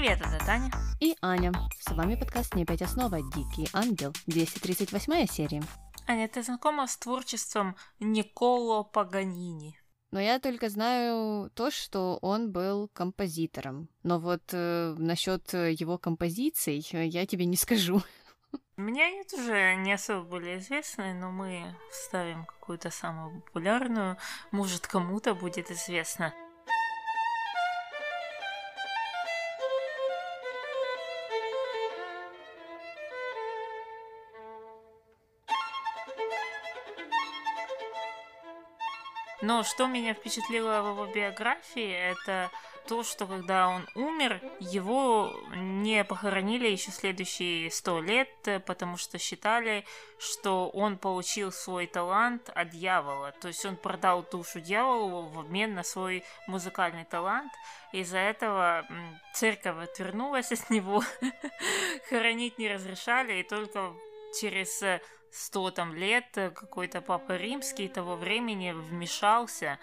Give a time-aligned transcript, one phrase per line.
[0.00, 0.70] Привет, это Таня.
[0.98, 1.52] И Аня.
[1.78, 3.18] С вами подкаст «Не пять основа.
[3.34, 4.14] Дикий ангел».
[4.28, 5.62] 238 серия.
[6.06, 9.78] Аня, ты знакома с творчеством Николо Паганини?
[10.10, 13.90] Но я только знаю то, что он был композитором.
[14.02, 18.00] Но вот э, насчет его композиций я тебе не скажу.
[18.78, 24.16] Меня они тоже не особо были известны, но мы вставим какую-то самую популярную.
[24.50, 26.32] Может, кому-то будет известно.
[39.50, 42.52] Но что меня впечатлило в его биографии, это
[42.86, 48.28] то, что когда он умер, его не похоронили еще следующие сто лет,
[48.64, 49.84] потому что считали,
[50.20, 53.32] что он получил свой талант от дьявола.
[53.40, 57.52] То есть он продал душу дьяволу в обмен на свой музыкальный талант.
[57.90, 58.86] Из-за этого
[59.34, 61.02] церковь отвернулась от него,
[62.08, 63.94] хоронить не разрешали, и только
[64.40, 64.80] через
[65.32, 69.78] сто там лет какой-то папа римский того времени вмешался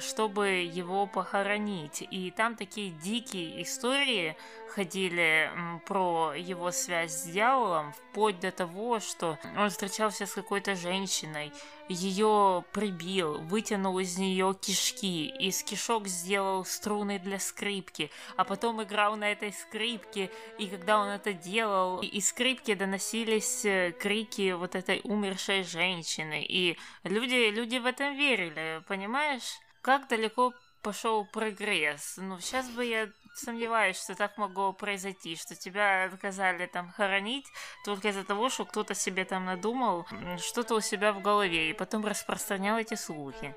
[0.00, 2.06] чтобы его похоронить.
[2.10, 4.36] И там такие дикие истории
[4.68, 5.50] ходили
[5.86, 11.52] про его связь с дьяволом, вплоть до того, что он встречался с какой-то женщиной,
[11.92, 19.16] ее прибил, вытянул из нее кишки, из кишок сделал струны для скрипки, а потом играл
[19.16, 25.00] на этой скрипке, и когда он это делал, из скрипки доносились э, крики вот этой
[25.04, 29.60] умершей женщины, и люди, люди в этом верили, понимаешь?
[29.82, 32.14] как далеко пошел прогресс.
[32.16, 37.46] Ну, сейчас бы я сомневаюсь, что так могло произойти, что тебя отказали там хоронить
[37.84, 40.06] только из-за того, что кто-то себе там надумал
[40.38, 43.54] что-то у себя в голове и потом распространял эти слухи.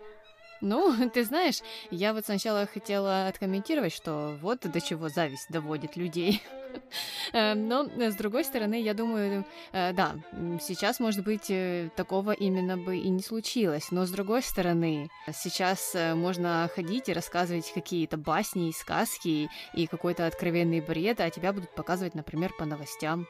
[0.66, 6.42] Ну, ты знаешь, я вот сначала хотела откомментировать, что вот до чего зависть доводит людей.
[7.32, 10.16] Э, но, э, с другой стороны, я думаю, э, да,
[10.60, 11.50] сейчас, может быть,
[11.96, 13.92] такого именно бы и не случилось.
[13.92, 20.28] Но, с другой стороны, сейчас можно ходить и рассказывать какие-то басни и сказки и какой-то
[20.28, 23.26] откровенный бред, а тебя будут показывать, например, по новостям.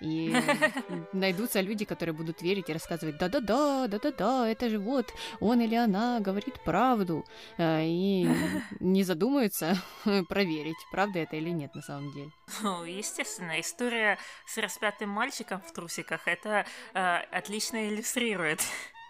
[0.00, 0.34] И
[1.12, 6.20] найдутся люди, которые будут верить и рассказывать, да-да-да, да-да-да, это же вот он или она
[6.20, 7.24] говорит правду.
[7.56, 8.28] Э, и
[8.80, 9.76] не задумаются
[10.28, 12.30] проверить, правда это или нет на самом деле.
[12.62, 18.60] Ну, естественно, история с распятым мальчиком в трусиках это э, отлично иллюстрирует.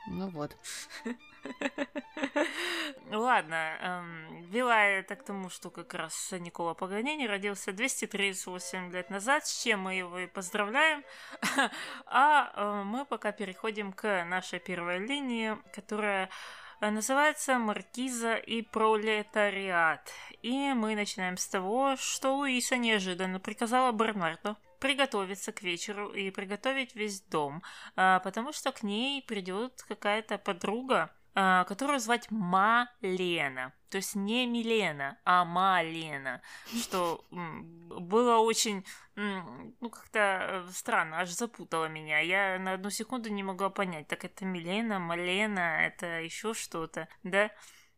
[0.08, 0.56] Ну вот.
[3.10, 9.46] Ладно, эм, вела это к тому, что как раз Никола Паганини родился 238 лет назад,
[9.46, 11.04] с чем мы его и поздравляем.
[12.06, 16.30] а э, мы пока переходим к нашей первой линии, которая
[16.80, 20.12] э, называется «Маркиза и пролетариат».
[20.42, 26.94] И мы начинаем с того, что Луиса неожиданно приказала Бернарду приготовиться к вечеру и приготовить
[26.94, 27.62] весь дом,
[27.96, 33.74] э, потому что к ней придет какая-то подруга, которую звать Малена.
[33.90, 36.40] То есть не Милена, а Малена.
[36.74, 42.20] Что было очень, ну, как-то э, странно, аж запутало меня.
[42.20, 47.50] Я на одну секунду не могла понять, так это Милена, Малена, это еще что-то, да?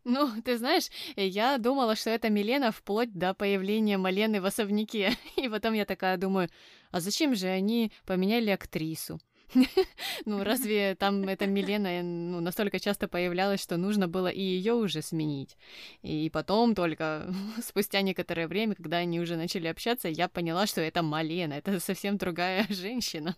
[0.05, 5.13] Ну, ты знаешь, я думала, что это Милена вплоть до появления Малены в особняке.
[5.37, 6.49] И потом я такая думаю,
[6.91, 9.21] а зачем же они поменяли актрису?
[10.25, 15.03] Ну, разве там эта Милена ну, настолько часто появлялась, что нужно было и ее уже
[15.03, 15.57] сменить?
[16.03, 17.33] И потом только
[17.63, 22.17] спустя некоторое время, когда они уже начали общаться, я поняла, что это Малена, это совсем
[22.17, 23.37] другая женщина.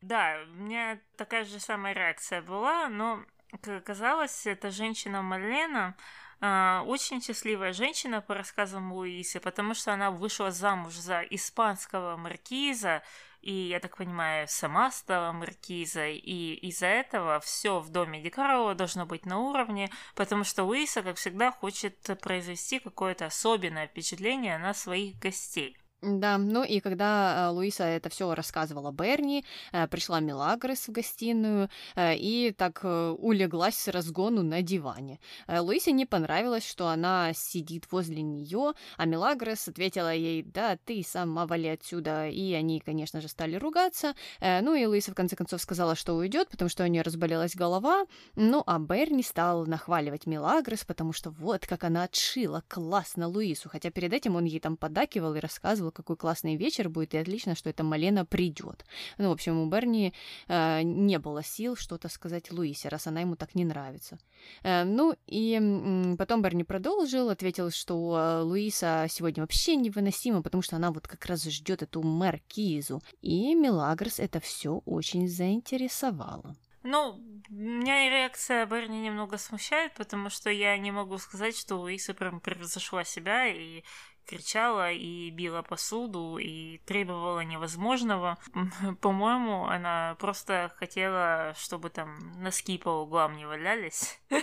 [0.00, 3.24] Да, у меня такая же самая реакция была, но,
[3.62, 5.96] как оказалось, эта женщина Малена
[6.44, 13.04] а, очень счастливая женщина по рассказам Луисы, потому что она вышла замуж за испанского маркиза,
[13.42, 19.04] и, я так понимаю, сама стала маркизой, и из-за этого все в доме Дикарова должно
[19.04, 25.18] быть на уровне, потому что Луиса, как всегда, хочет произвести какое-то особенное впечатление на своих
[25.18, 25.76] гостей.
[26.02, 31.70] Да, ну и когда э, Луиса это все рассказывала Берни, э, пришла Милагрес в гостиную
[31.94, 35.20] э, и так улеглась с разгону на диване.
[35.46, 41.46] Луисе не понравилось, что она сидит возле нее, а Милагрес ответила ей, да, ты сама
[41.46, 44.14] вали отсюда, и они, конечно же, стали ругаться.
[44.40, 48.06] Ну и Луиса в конце концов сказала, что уйдет, потому что у нее разболелась голова.
[48.34, 53.90] Ну а Берни стал нахваливать Милагрес, потому что вот как она отшила классно Луису, хотя
[53.90, 57.70] перед этим он ей там подакивал и рассказывал, какой классный вечер будет, и отлично, что
[57.70, 58.84] эта Малена придет.
[59.18, 60.12] Ну, в общем, у Берни
[60.48, 64.18] э, не было сил что-то сказать Луисе, раз она ему так не нравится.
[64.62, 70.62] Э, ну, и э, потом Берни продолжил, ответил, что э, Луиса сегодня вообще невыносима, потому
[70.62, 73.02] что она вот как раз ждет эту маркизу.
[73.20, 76.56] И Мелагрос это все очень заинтересовало.
[76.84, 82.40] Ну, меня реакция Берни немного смущает, потому что я не могу сказать, что Луиса прям
[82.40, 83.84] превзошла себя и
[84.26, 88.38] кричала и била посуду и требовала невозможного.
[89.00, 94.20] По-моему, она просто хотела, чтобы там носки по углам не валялись.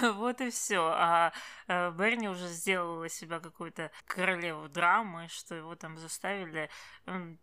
[0.00, 0.92] Вот и все.
[0.94, 1.32] А
[1.66, 6.70] э, Берни уже сделала себя какую-то королеву драмы, что его там заставили,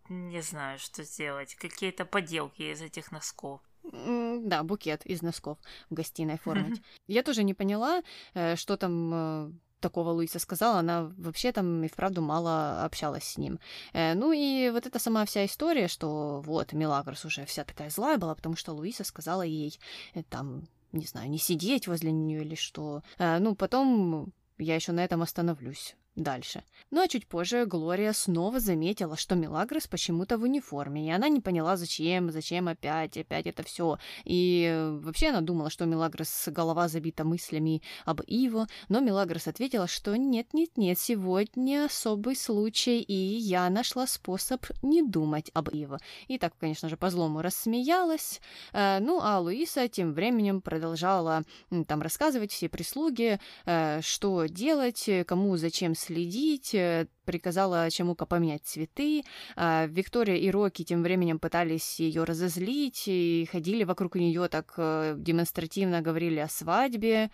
[0.10, 3.62] не знаю, что сделать, какие-то поделки из этих носков.
[3.84, 5.58] Да, букет из носков
[5.90, 6.82] в гостиной оформить.
[7.08, 8.04] Я тоже не поняла,
[8.34, 13.38] э, что там э, такого Луиса сказала, она вообще там и вправду мало общалась с
[13.38, 13.60] ним.
[13.94, 18.18] Э, ну и вот эта сама вся история, что вот Мелагрос уже вся такая злая
[18.18, 19.80] была, потому что Луиса сказала ей
[20.14, 23.04] э, там, не знаю, не сидеть возле нее или что.
[23.18, 26.64] Э, ну, потом я еще на этом остановлюсь дальше.
[26.90, 31.40] Ну а чуть позже Глория снова заметила, что Мелагрос почему-то в униформе, и она не
[31.40, 34.00] поняла, зачем, зачем опять, опять это все.
[34.26, 40.16] И вообще она думала, что Мелагрос голова забита мыслями об Иво, но Мелагрос ответила, что
[40.16, 46.00] нет-нет-нет, сегодня особый случай, и я нашла способ не думать об Иво.
[46.28, 48.42] И так, конечно же, по-злому рассмеялась.
[48.74, 51.44] Э, ну а Луиса тем временем продолжала
[51.88, 59.24] там рассказывать все прислуги, э, что делать, кому зачем следить, э, приказала Чемука поменять цветы.
[59.56, 65.16] А Виктория и Рокки тем временем пытались ее разозлить и ходили вокруг нее так э,
[65.18, 67.30] демонстративно говорили о свадьбе,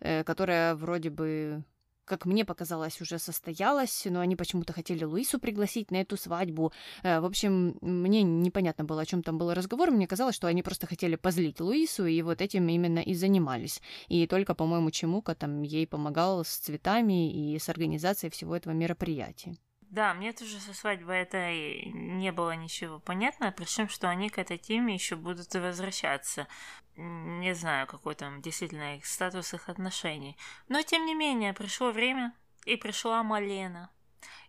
[0.00, 1.64] э, которая вроде бы
[2.10, 6.72] как мне показалось, уже состоялась, но они почему-то хотели Луису пригласить на эту свадьбу.
[7.04, 9.92] Э, в общем, мне непонятно было, о чем там был разговор.
[9.92, 13.80] Мне казалось, что они просто хотели позлить Луису, и вот этим именно и занимались.
[14.08, 19.54] И только, по-моему, Чемука там ей помогал с цветами и с организацией всего этого мероприятия.
[19.90, 24.56] Да, мне тоже со свадьбой это не было ничего понятно, причем что они к этой
[24.56, 26.46] теме еще будут возвращаться.
[26.96, 30.36] Не знаю, какой там действительно их статус их отношений.
[30.68, 32.32] Но тем не менее, пришло время,
[32.66, 33.90] и пришла Малена.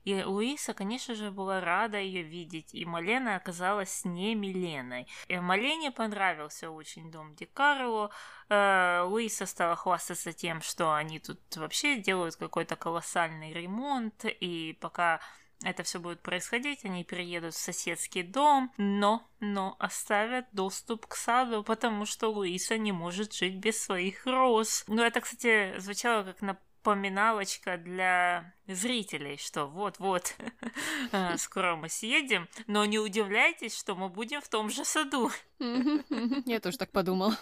[0.04, 5.08] И Луиса, конечно же, была рада ее видеть, и Малена оказалась не Миленой.
[5.28, 8.12] И Малене понравился очень дом Ди Карло.
[8.50, 15.22] Э, Луиса стала хвастаться тем, что они тут вообще делают какой-то колоссальный ремонт, и пока
[15.64, 21.64] это все будет происходить, они переедут в соседский дом, но, но оставят доступ к саду,
[21.64, 24.84] потому что Луиса не может жить без своих роз.
[24.88, 30.36] Ну, это, кстати, звучало как на поминалочка для зрителей, что вот-вот,
[31.12, 35.32] а, скоро мы съедем, но не удивляйтесь, что мы будем в том же саду.
[35.60, 37.34] Я тоже так подумал.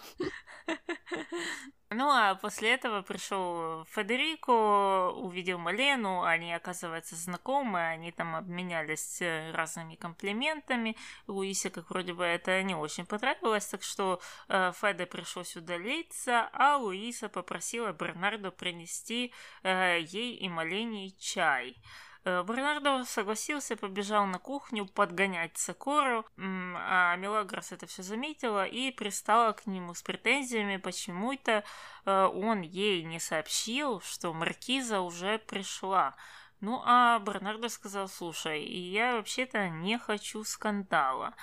[1.91, 9.51] Ну, а после этого пришел Федерико, увидел Малену, они, оказывается, знакомы, они там обменялись э,
[9.53, 10.95] разными комплиментами.
[11.25, 16.77] Луисе, как вроде бы, это не очень понравилось, так что э, Феде пришлось удалиться, а
[16.77, 19.33] Луиса попросила Бернардо принести
[19.63, 21.77] э, ей и Малене чай.
[22.25, 29.53] Э, Бернардо согласился, побежал на кухню подгонять Сокору, а Мелагрос это все заметила и пристала
[29.53, 31.63] к нему с претензиями, почему-то
[32.05, 36.15] э, он ей не сообщил, что Маркиза уже пришла.
[36.61, 41.33] Ну, а Бернардо сказал, слушай, я вообще-то не хочу скандала.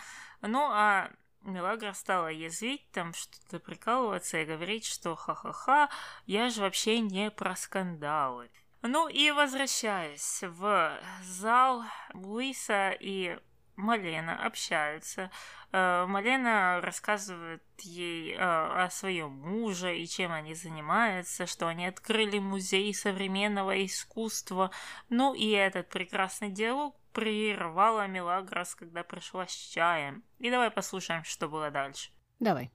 [0.42, 1.10] Ну, а
[1.40, 5.88] Мелагра стала язвить, там что-то прикалываться и говорить, что ха-ха-ха,
[6.26, 8.50] я же вообще не про скандалы.
[8.83, 13.38] Ну и возвращаясь в зал, Луиса и
[13.76, 15.30] Малена общаются.
[15.73, 22.38] Э, Малена рассказывает ей э, о своем муже и чем они занимаются, что они открыли
[22.38, 24.71] музей современного искусства.
[25.11, 30.25] Ну и этот прекрасный диалог прервала Мелагрос, когда пришла с чаем.
[30.38, 32.11] И давай послушаем, что было дальше.
[32.40, 32.73] Давай.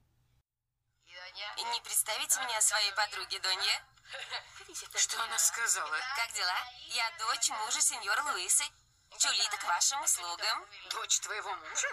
[1.56, 3.82] Не представите меня своей подруге, Донья?
[4.74, 5.98] Что она сказала?
[6.16, 6.56] Как дела?
[6.88, 8.64] Я дочь мужа сеньора Луисы.
[9.18, 10.66] Чулита к вашим услугам.
[10.90, 11.88] Дочь твоего мужа?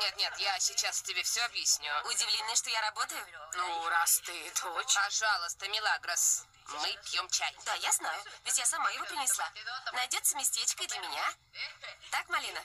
[0.00, 1.90] Нет, нет, я сейчас тебе все объясню.
[2.04, 3.26] Удивлены, что я работаю?
[3.54, 4.94] Ну, раз ты дочь...
[4.94, 7.56] Пожалуйста, Милагрос, мы пьем чай.
[7.64, 9.50] Да, я знаю, ведь я сама его принесла.
[9.92, 11.34] Найдется местечко и для меня.
[12.10, 12.64] Так, Малина?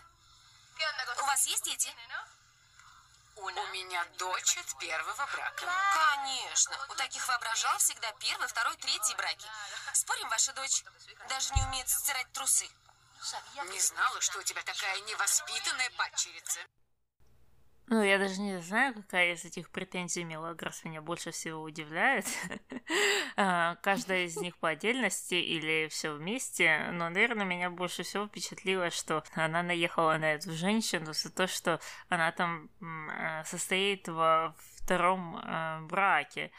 [1.21, 1.93] У вас есть дети?
[3.35, 5.65] У меня дочь от первого брака.
[5.93, 6.77] Конечно.
[6.89, 9.47] У таких воображал всегда первый, второй, третий браки.
[9.93, 10.83] Спорим, ваша дочь
[11.27, 12.69] даже не умеет стирать трусы.
[13.65, 16.59] Не знала, что у тебя такая невоспитанная падчерица.
[17.91, 22.25] Ну, я даже не знаю, какая из этих претензий Мелагрос меня больше всего удивляет.
[23.41, 26.89] А, каждая из них по отдельности или все вместе.
[26.91, 31.79] Но, наверное, меня больше всего впечатлило, что она наехала на эту женщину за то, что
[32.09, 36.51] она там а, состоит во втором а, браке.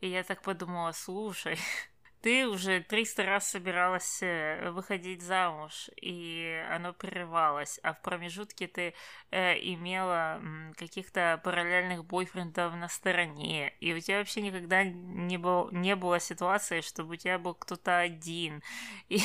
[0.00, 1.58] И я так подумала, слушай,
[2.26, 8.94] ты уже 300 раз собиралась э, выходить замуж, и оно прерывалось, а в промежутке ты
[9.30, 10.42] э, имела
[10.76, 16.80] каких-то параллельных бойфрендов на стороне, и у тебя вообще никогда не, был, не было ситуации,
[16.80, 18.60] чтобы у тебя был кто-то один.
[19.08, 19.20] И,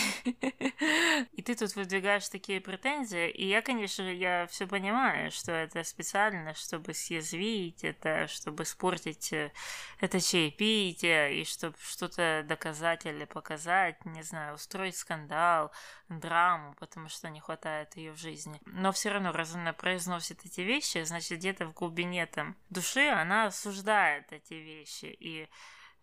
[1.33, 6.53] и ты тут выдвигаешь такие претензии, и я, конечно, я все понимаю, что это специально,
[6.53, 9.51] чтобы съязвить, это чтобы испортить э,
[9.99, 15.71] это чаепитие, и чтобы что-то доказать показать или показать, не знаю, устроить скандал,
[16.09, 18.59] драму, потому что не хватает ее в жизни.
[18.65, 23.47] Но все равно, раз она произносит эти вещи, значит, где-то в глубине там души она
[23.47, 25.05] осуждает эти вещи.
[25.05, 25.49] И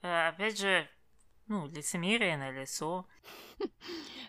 [0.03, 0.89] э, опять же,
[1.49, 3.07] ну, лицемерие на лицо.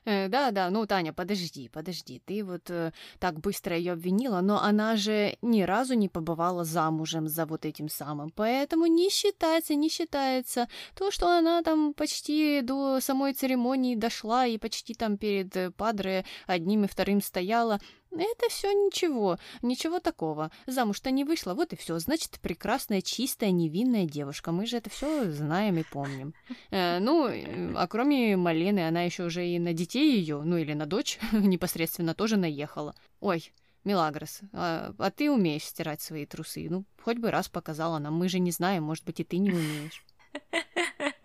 [0.06, 2.22] Э, да, да, ну, Таня, подожди, подожди.
[2.26, 7.28] Ты вот э, так быстро ее обвинила, но она же ни разу не побывала замужем
[7.28, 8.32] за вот этим самым.
[8.32, 14.58] Поэтому не считается, не считается то, что она там почти до самой церемонии дошла и
[14.58, 17.80] почти там перед э, падре одним и вторым стояла.
[18.12, 20.52] Это все ничего, ничего такого.
[20.66, 22.00] Замуж-то не вышла, вот и все.
[22.00, 24.52] Значит, прекрасная, чистая, невинная девушка.
[24.52, 26.34] Мы же это все знаем и помним.
[26.72, 27.28] Э, ну,
[27.76, 32.16] а кроме Малины, она еще уже и на детей ее, ну или на дочь непосредственно
[32.16, 32.96] тоже наехала.
[33.20, 33.52] Ой,
[33.84, 36.68] Милагрос, а, а ты умеешь стирать свои трусы?
[36.70, 38.16] Ну, хоть бы раз показала нам.
[38.16, 40.04] Мы же не знаем, может быть, и ты не умеешь.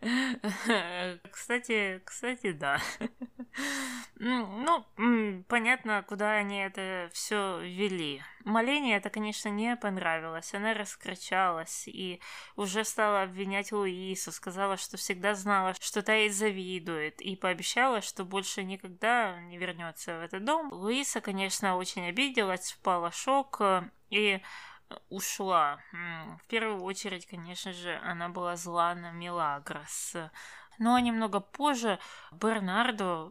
[1.30, 2.80] Кстати, кстати, да.
[4.22, 4.84] Ну,
[5.48, 8.22] понятно, куда они это все вели.
[8.44, 10.52] Малене это, конечно, не понравилось.
[10.54, 12.20] Она раскричалась и
[12.54, 18.24] уже стала обвинять Луису, сказала, что всегда знала, что та ей завидует, и пообещала, что
[18.24, 20.70] больше никогда не вернется в этот дом.
[20.72, 24.42] Луиса, конечно, очень обиделась, впала в шок э, и
[25.08, 25.80] ушла.
[25.92, 30.16] В первую очередь, конечно же, она была зла на Мелагрос.
[30.80, 31.98] Но немного позже
[32.32, 33.30] Бернардо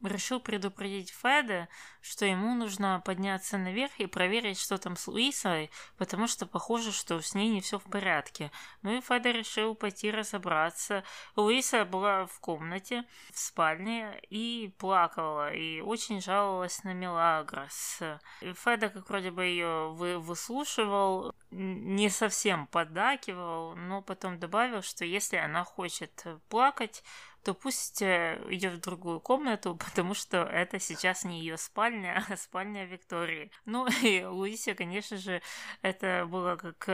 [0.00, 1.68] решил предупредить Феда,
[2.00, 7.20] что ему нужно подняться наверх и проверить, что там с Луисой, потому что похоже, что
[7.20, 8.52] с ней не все в порядке.
[8.82, 11.02] Ну и Феда решил пойти разобраться.
[11.34, 18.02] Луиса была в комнате, в спальне и плакала, и очень жаловалась на Мелагрос.
[18.40, 25.36] Феда, как вроде бы ее вы выслушивал, не совсем поддакивал, но потом добавил, что если
[25.36, 27.04] она хочет плакать, плакать,
[27.42, 32.36] то пусть э, идет в другую комнату, потому что это сейчас не ее спальня, а
[32.36, 33.50] спальня Виктории.
[33.66, 35.42] Ну и Луисе, конечно же,
[35.82, 36.88] это было как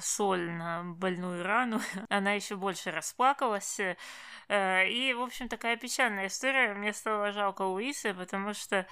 [0.00, 1.80] соль на больную рану.
[2.08, 3.80] Она еще больше расплакалась.
[4.48, 6.74] Э, и, в общем, такая печальная история.
[6.74, 8.86] Мне стало жалко Луисы, потому что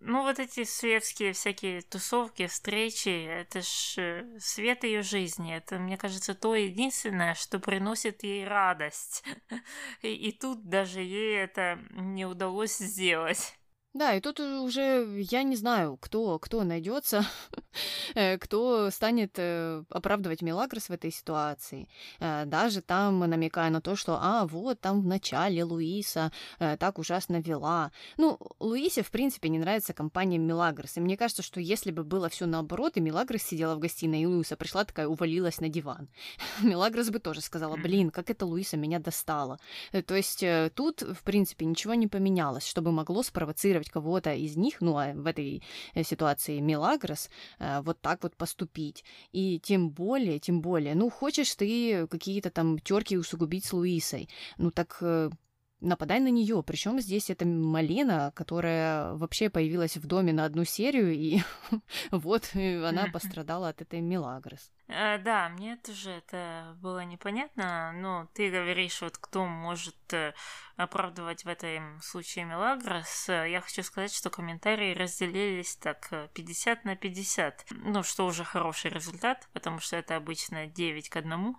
[0.00, 5.54] ну, вот эти светские всякие тусовки, встречи, это ж э, свет ее жизни.
[5.54, 9.22] Это, мне кажется, то единственное, что приносит ей радость.
[10.02, 13.59] И, и тут даже ей это не удалось сделать.
[13.92, 17.24] Да, и тут уже я не знаю, кто, кто найдется,
[18.14, 21.88] э, кто станет э, оправдывать Мелагрос в этой ситуации.
[22.20, 27.40] Э, даже там намекая на то, что, а, вот там в начале Луиса так ужасно
[27.40, 27.90] вела.
[28.16, 30.96] Ну, Луисе, в принципе, не нравится компания Мелагрос.
[30.96, 34.26] И мне кажется, что если бы было все наоборот, и Мелагрос сидела в гостиной, и
[34.26, 36.08] Луиса пришла такая, увалилась на диван,
[36.62, 39.58] Мелагрос бы тоже сказала, блин, как это Луиса меня достала.
[40.06, 40.44] То есть
[40.74, 45.12] тут, в принципе, ничего не поменялось, чтобы могло спровоцировать мотивировать кого-то из них, ну, а
[45.14, 45.62] в этой
[45.94, 49.04] э, ситуации Мелагрос, э, вот так вот поступить.
[49.32, 54.70] И тем более, тем более, ну, хочешь ты какие-то там терки усугубить с Луисой, ну,
[54.70, 55.30] так э,
[55.80, 56.62] нападай на нее.
[56.62, 61.40] Причем здесь это Малена, которая вообще появилась в доме на одну серию, и
[62.10, 64.70] вот она пострадала от этой Мелагрос.
[64.92, 70.34] А, да, мне тоже это было непонятно, но ты говоришь, вот кто может э,
[70.76, 73.28] оправдывать в этом случае Мелагрос.
[73.28, 77.66] Я хочу сказать, что комментарии разделились так 50 на 50.
[77.70, 81.56] Ну, что уже хороший результат, потому что это обычно 9 к 1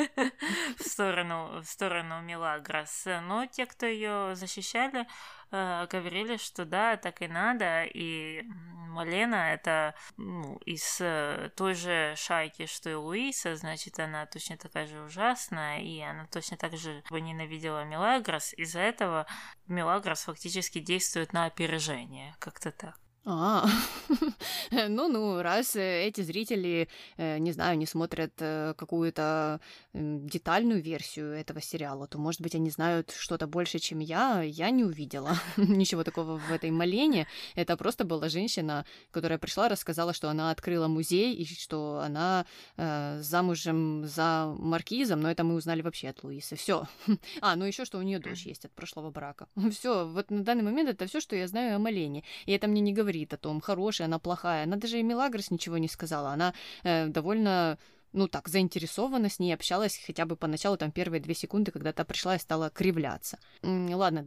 [0.78, 3.04] в сторону, в сторону Мелагрос.
[3.22, 5.06] Но, те, кто ее защищали,
[5.50, 8.44] э, говорили, что да, так и надо, и
[8.90, 14.86] Малена это ну, из э, той же шайки, что и Луиса, значит, она точно такая
[14.86, 18.52] же ужасная, и она точно так же ненавидела Мелагрос.
[18.54, 19.26] Из-за этого
[19.66, 22.98] Мелагрос фактически действует на опережение, как-то так.
[23.26, 23.68] А,
[24.88, 29.60] ну-ну, раз э, эти зрители, э, не знаю, не смотрят э, какую-то
[29.92, 34.40] детальную версию этого сериала, то, может быть, они знают что-то больше, чем я.
[34.40, 37.26] Я не увидела ничего такого в этой Малене.
[37.56, 42.46] Это просто была женщина, которая пришла, рассказала, что она открыла музей и что она
[42.76, 46.56] замужем за маркизом, но это мы узнали вообще от Луисы.
[46.56, 46.86] Все.
[47.42, 49.46] А, ну еще что у нее дочь есть от прошлого брака.
[49.70, 52.22] Все, вот на данный момент это все, что я знаю о Малене.
[52.46, 54.64] И это мне не говорит говорит о том, хорошая она, плохая.
[54.64, 56.30] Она даже и Мелагрос ничего не сказала.
[56.30, 57.76] Она э, довольно
[58.12, 62.04] ну так, заинтересованно с ней общалась хотя бы поначалу, там, первые две секунды, когда та
[62.04, 63.38] пришла и стала кривляться.
[63.62, 64.26] Ладно,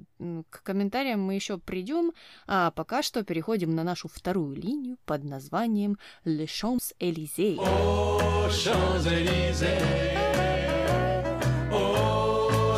[0.50, 2.14] к комментариям мы еще придем,
[2.48, 7.60] а пока что переходим на нашу вторую линию под названием «Le Champs-Élysées».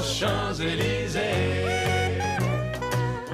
[0.05, 1.35] Champs-Élysées,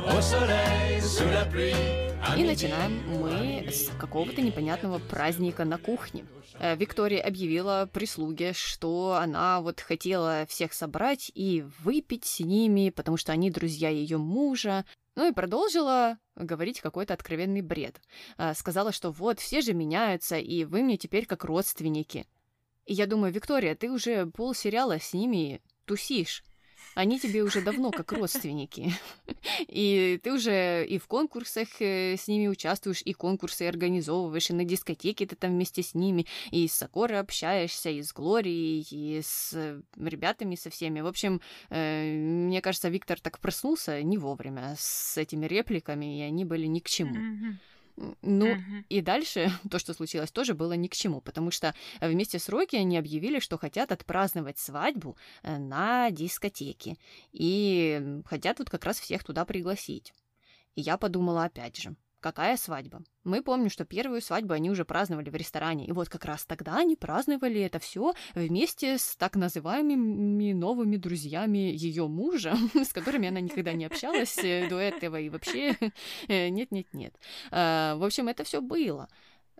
[0.07, 2.00] au soleil, sous la pluie,
[2.41, 6.25] и начинаем мы с какого-то непонятного праздника на кухне.
[6.57, 13.17] Э, Виктория объявила прислуге, что она вот хотела всех собрать и выпить с ними, потому
[13.17, 14.85] что они друзья ее мужа.
[15.15, 18.01] Ну и продолжила говорить какой-то откровенный бред.
[18.39, 22.25] Э, сказала, что вот, все же меняются, и вы мне теперь как родственники.
[22.87, 26.43] И я думаю, Виктория, ты уже полсериала с ними тусишь.
[26.93, 28.93] Они тебе уже давно как родственники.
[29.67, 34.65] И ты уже и в конкурсах э, с ними участвуешь, и конкурсы организовываешь, и на
[34.65, 39.53] дискотеке ты там вместе с ними, и с Сокорой общаешься, и с Глорией, и с
[39.53, 41.01] э, ребятами со всеми.
[41.01, 46.45] В общем, э, мне кажется, Виктор так проснулся не вовремя с этими репликами, и они
[46.45, 47.57] были ни к чему.
[47.95, 48.83] Ну uh-huh.
[48.89, 52.75] и дальше то, что случилось, тоже было ни к чему, потому что вместе с Рокки
[52.75, 56.97] они объявили, что хотят отпраздновать свадьбу э, на дискотеке
[57.31, 60.13] и хотят вот как раз всех туда пригласить.
[60.75, 63.01] И я подумала опять же, Какая свадьба?
[63.23, 65.87] Мы помним, что первую свадьбу они уже праздновали в ресторане.
[65.87, 71.73] И вот как раз тогда они праздновали это все вместе с так называемыми новыми друзьями
[71.75, 75.19] ее мужа, с которыми она никогда не общалась э, до этого.
[75.19, 75.75] И вообще
[76.27, 77.15] нет-нет-нет.
[77.49, 79.09] Э, в общем, это все было.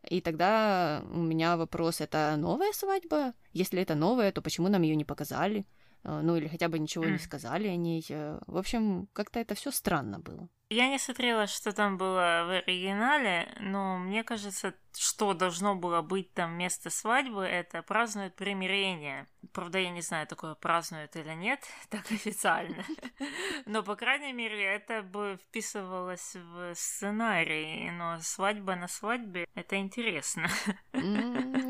[0.08, 3.34] И тогда у меня вопрос, это новая свадьба?
[3.54, 5.66] Если это новая, то почему нам ее не показали?
[6.04, 8.06] Э, ну или хотя бы ничего не сказали о ней.
[8.48, 10.50] В общем, как-то это все странно было.
[10.72, 16.34] Я не смотрела, что там было в оригинале, но мне кажется, что должно было быть
[16.34, 19.28] там вместо свадьбы, это празднуют примирение.
[19.52, 21.60] Правда, я не знаю, такое празднуют или нет,
[21.90, 22.86] так официально.
[23.66, 27.92] Но, по крайней мере, это бы вписывалось в сценарий.
[27.92, 30.48] Но свадьба на свадьбе— это интересно.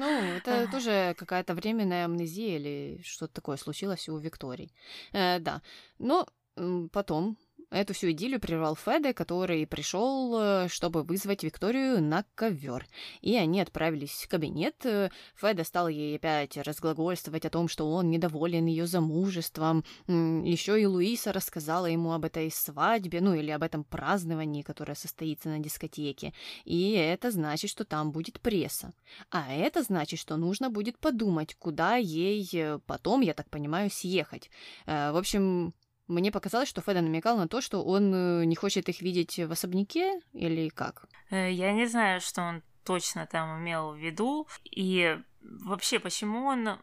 [0.02, 4.72] Ну, это тоже какая-то временная амнезия или что-то такое случилось у Виктории.
[5.14, 5.62] Э, да.
[6.00, 6.28] Но
[6.92, 7.38] потом
[7.72, 12.86] Эту всю идиллию прервал Феде, который пришел, э, чтобы вызвать Викторию на ковер.
[13.22, 14.76] И они отправились в кабинет.
[15.36, 19.86] Феде стал ей опять разглагольствовать о том, что он недоволен ее замужеством.
[20.08, 25.48] Еще и Луиса рассказала ему об этой свадьбе, ну или об этом праздновании, которое состоится
[25.48, 26.34] на дискотеке.
[26.66, 28.92] И это значит, что там будет пресса.
[29.30, 34.50] А это значит, что нужно будет подумать, куда ей э, потом, я так понимаю, съехать.
[34.86, 35.74] Э, в общем,
[36.12, 39.52] мне показалось, что Феда намекал на то, что он э, не хочет их видеть в
[39.52, 41.06] особняке или как.
[41.30, 44.48] Э, я не знаю, что он точно там имел в виду.
[44.64, 46.80] И вообще, почему он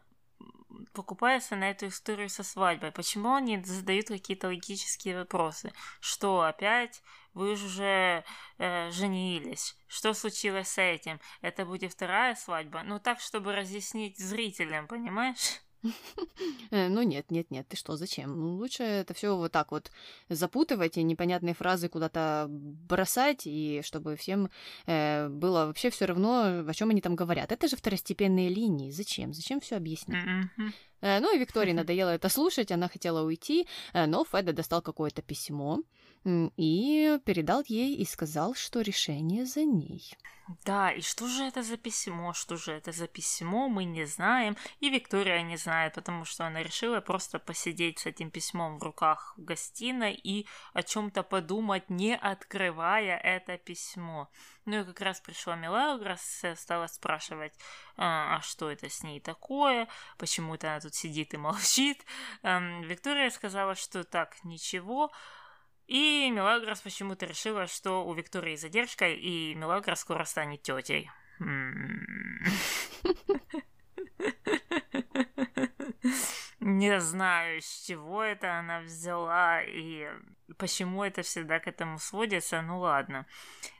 [0.93, 2.91] покупается на эту историю со свадьбой?
[2.91, 5.71] Почему он не задают какие-то логические вопросы?
[5.99, 7.01] Что опять?
[7.33, 8.23] Вы уже
[8.57, 9.77] э, женились.
[9.87, 11.19] Что случилось с этим?
[11.41, 12.81] Это будет вторая свадьба?
[12.83, 15.61] Ну так, чтобы разъяснить зрителям, понимаешь?
[16.71, 18.39] Э, ну нет, нет, нет, ты что, зачем?
[18.39, 19.91] Ну, лучше это все вот так вот
[20.29, 24.49] запутывать и непонятные фразы куда-то бросать, и чтобы всем
[24.85, 27.51] э, было вообще все равно, о чем они там говорят.
[27.51, 28.91] Это же второстепенные линии.
[28.91, 29.33] Зачем?
[29.33, 30.25] Зачем все объяснять?
[31.01, 35.21] Э, ну и Виктории надоело это слушать, она хотела уйти, э, но Феда достал какое-то
[35.21, 35.79] письмо,
[36.25, 40.11] и передал ей и сказал, что решение за ней.
[40.65, 42.33] Да, и что же это за письмо?
[42.33, 43.69] Что же это за письмо?
[43.69, 44.57] Мы не знаем.
[44.79, 49.35] И Виктория не знает, потому что она решила просто посидеть с этим письмом в руках
[49.37, 54.27] в гостиной и о чем-то подумать, не открывая это письмо.
[54.65, 57.53] Ну и как раз пришла Мелагрос, стала спрашивать,
[57.95, 62.03] а, а что это с ней такое, почему-то она тут сидит и молчит.
[62.41, 65.11] Виктория сказала, что так, ничего,
[65.89, 71.09] и Мелагрос почему-то решила, что у Виктории задержка, и Мелагрос скоро станет тетей.
[76.59, 80.07] Не знаю, с чего это она взяла и
[80.59, 83.25] почему это всегда к этому сводится, ну ладно.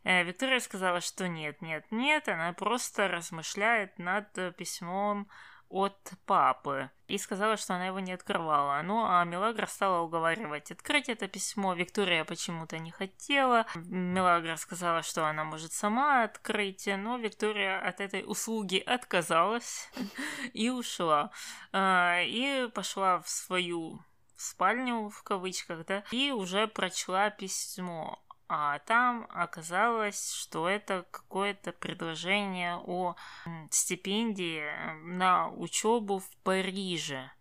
[0.04, 5.30] Э, Виктория сказала, что нет, нет, нет, она просто размышляет над письмом
[5.70, 8.82] от папы и сказала, что она его не открывала.
[8.82, 11.74] Ну, а Мелагра стала уговаривать открыть это письмо.
[11.74, 13.66] Виктория почему-то не хотела.
[13.76, 19.92] Мелагра сказала, что она может сама открыть, но Виктория от этой услуги отказалась
[20.54, 21.32] и ушла.
[21.72, 24.00] А, и пошла в свою
[24.36, 32.78] спальню, в кавычках, да, и уже прочла письмо а там оказалось, что это какое-то предложение
[32.78, 33.16] о
[33.70, 34.64] стипендии
[35.04, 37.32] на учебу в Париже.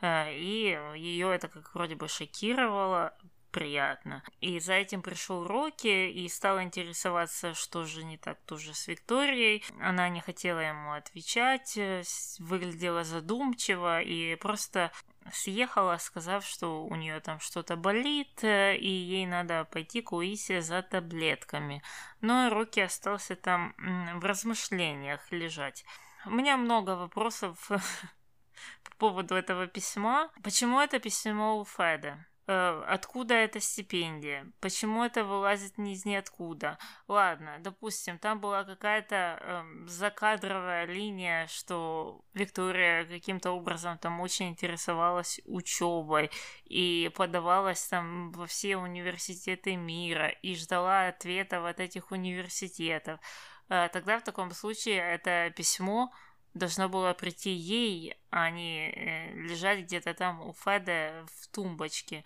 [0.00, 3.16] Э, и ее это как вроде бы шокировало,
[3.50, 4.22] приятно.
[4.40, 9.64] И за этим пришел Рокки и стал интересоваться, что же не так тоже с Викторией.
[9.80, 12.02] Она не хотела ему отвечать, э,
[12.40, 14.92] выглядела задумчиво и просто
[15.32, 20.60] съехала, сказав, что у нее там что-то болит, э, и ей надо пойти к Луисе
[20.62, 21.82] за таблетками.
[22.20, 25.84] Но Рокки остался там в размышлениях лежать.
[26.24, 27.68] У меня много вопросов
[28.82, 30.30] по поводу этого письма.
[30.42, 32.26] Почему это письмо у Феда?
[32.50, 36.78] Э, откуда эта стипендия, почему это вылазит не из ниоткуда.
[37.06, 45.42] Ладно, допустим, там была какая-то э, закадровая линия, что Виктория каким-то образом там очень интересовалась
[45.44, 46.30] учебой
[46.64, 53.20] и подавалась там во все университеты мира и ждала ответа от этих университетов.
[53.68, 56.10] Э, тогда в таком случае это письмо
[56.58, 62.24] должно было прийти ей, а не э, лежать где-то там у Феда в тумбочке.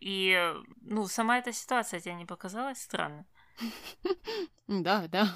[0.00, 0.36] И,
[0.80, 3.24] ну, сама эта ситуация тебе не показалась странной?
[4.68, 5.28] Да, да.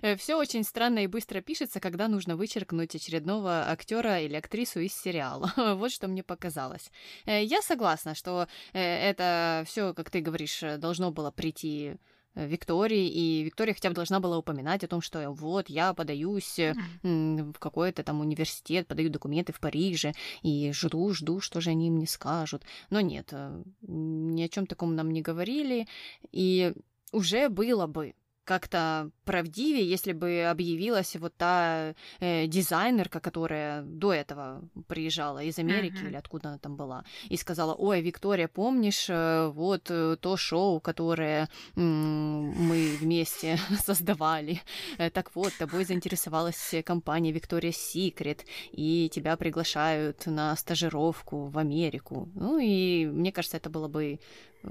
[0.00, 4.94] Э, Все очень странно и быстро пишется, когда нужно вычеркнуть очередного актера или актрису из
[4.94, 5.52] сериала.
[5.76, 6.90] Вот что мне показалось.
[7.26, 11.96] Э, я согласна, что это все, как ты говоришь, должно было прийти Э,
[12.34, 17.52] Виктории, и Виктория хотя бы должна была упоминать о том, что вот я подаюсь mm-hmm.
[17.52, 22.06] в какой-то там университет, подаю документы в Париже, и жду, жду, что же они мне
[22.06, 22.62] скажут.
[22.90, 25.86] Но нет, э, ни о чем таком нам не говорили,
[26.30, 26.72] и
[27.12, 34.62] уже было бы как-то правдивее, если бы объявилась вот та э, дизайнерка, которая до этого
[34.88, 36.08] приезжала из Америки uh-huh.
[36.08, 40.80] или откуда она там была, и сказала, ой, Виктория, помнишь э, вот э, то шоу,
[40.80, 44.60] которое мы вместе создавали?
[44.98, 48.40] Э, так вот, тобой заинтересовалась компания Victoria's Secret,
[48.72, 52.28] и тебя приглашают на стажировку в Америку.
[52.34, 54.18] Ну и мне кажется, это было бы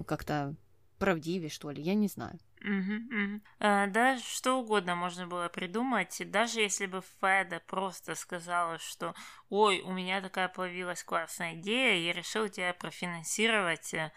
[0.05, 0.55] как-то
[1.01, 2.39] правдивее, что ли, я не знаю.
[2.61, 3.41] Угу, угу.
[3.59, 6.21] А, да, что угодно можно было придумать.
[6.29, 9.15] Даже если бы Феда просто сказала, что
[9.49, 14.11] «Ой, у меня такая появилась классная идея, я решил тебя профинансировать э,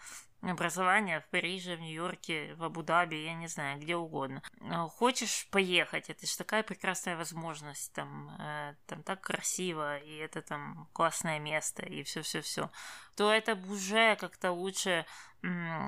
[0.51, 4.41] образование в Париже, в Нью-Йорке, в Абу-Даби, я не знаю, где угодно.
[4.61, 10.41] А, хочешь поехать, это же такая прекрасная возможность, там, э, там так красиво, и это
[10.41, 12.69] там классное место, и все-все-все,
[13.15, 15.05] то это уже как-то лучше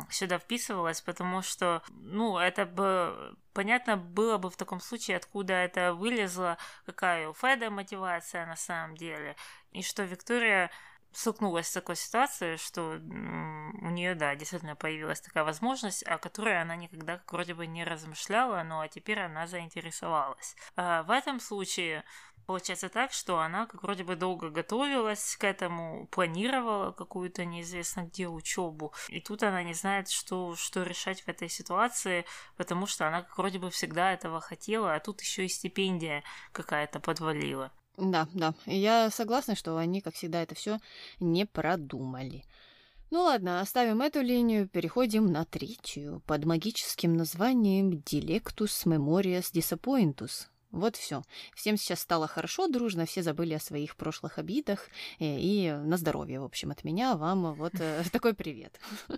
[0.09, 5.93] сюда вписывалось, потому что, ну, это бы понятно было бы в таком случае, откуда это
[5.93, 9.35] вылезло, какая у Феда мотивация на самом деле,
[9.71, 10.69] и что Виктория
[11.11, 16.75] столкнулась с такой ситуацией, что у нее, да, действительно появилась такая возможность, о которой она
[16.75, 20.55] никогда как вроде бы не размышляла, но а теперь она заинтересовалась.
[20.75, 22.03] А в этом случае
[22.45, 28.27] получается так, что она как вроде бы долго готовилась к этому, планировала какую-то неизвестно где
[28.27, 33.21] учебу, и тут она не знает, что, что решать в этой ситуации, потому что она
[33.23, 37.71] как вроде бы всегда этого хотела, а тут еще и стипендия какая-то подвалила.
[37.97, 38.53] Да, да.
[38.65, 40.79] Я согласна, что они, как всегда, это все
[41.19, 42.45] не продумали.
[43.09, 50.47] Ну ладно, оставим эту линию, переходим на третью, под магическим названием Dilectus Memorias Disappointus.
[50.71, 51.23] Вот все.
[51.55, 54.89] Всем сейчас стало хорошо, дружно, все забыли о своих прошлых обидах.
[55.17, 58.79] И, э, и на здоровье, в общем, от меня вам вот э, такой привет.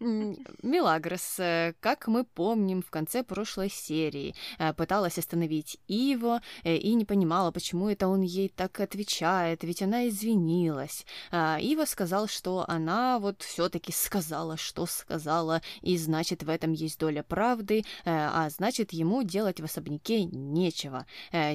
[0.00, 6.94] Милагрос, э, как мы помним, в конце прошлой серии э, пыталась остановить Иво э, и
[6.94, 11.04] не понимала, почему это он ей так отвечает, ведь она извинилась.
[11.30, 16.98] А, Ива сказал, что она вот все-таки сказала, что сказала, и значит в этом есть
[16.98, 21.06] доля правды, а значит ему делать в особняке нечего.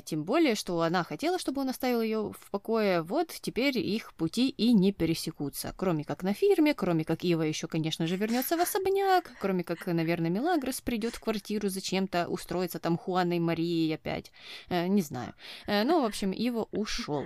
[0.03, 4.49] Тем более, что она хотела, чтобы он оставил ее в покое, вот теперь их пути
[4.49, 8.61] и не пересекутся, кроме как на фирме, кроме как Ива еще, конечно же, вернется в
[8.61, 14.31] особняк, кроме как, наверное, Мелагрос придет в квартиру зачем-то, устроиться там Хуаной Марией опять.
[14.69, 15.33] Э, не знаю.
[15.67, 17.25] Э, ну, в общем, Ива ушел.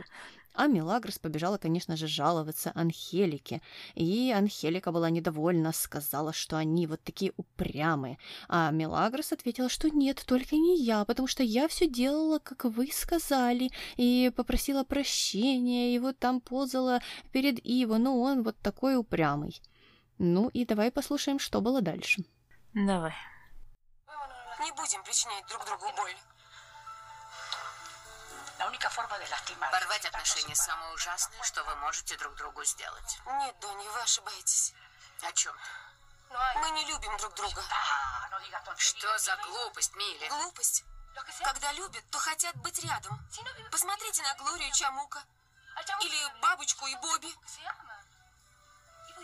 [0.53, 3.61] А Мелагрос побежала, конечно же, жаловаться Анхелике.
[3.95, 8.17] И Анхелика была недовольна, сказала, что они вот такие упрямые.
[8.49, 12.89] А Мелагрос ответила, что нет, только не я, потому что я все делала, как вы
[12.91, 16.99] сказали, и попросила прощения, и вот там ползала
[17.31, 19.61] перед Иво, но он вот такой упрямый.
[20.19, 22.23] Ну и давай послушаем, что было дальше.
[22.73, 23.15] Давай.
[24.59, 26.17] Не будем причинять друг другу боль.
[29.71, 33.17] Порвать отношения самое ужасное, что вы можете друг другу сделать.
[33.25, 34.73] Нет, Донни, вы ошибаетесь.
[35.21, 36.39] О чем ты?
[36.59, 37.63] Мы не любим друг друга.
[38.77, 40.27] Что за глупость, Милли?
[40.27, 40.83] Глупость.
[41.43, 43.17] Когда любят, то хотят быть рядом.
[43.71, 45.23] Посмотрите на Глорию Чамука.
[46.01, 47.33] Или бабочку и Бобби.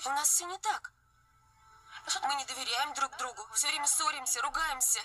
[0.04, 0.92] У нас все не так.
[2.24, 3.42] Мы не доверяем друг другу.
[3.54, 5.00] Все время ссоримся, ругаемся.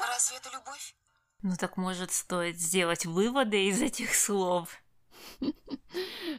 [0.00, 0.94] Разве это любовь?
[1.42, 4.70] Ну так может стоит сделать выводы из этих слов.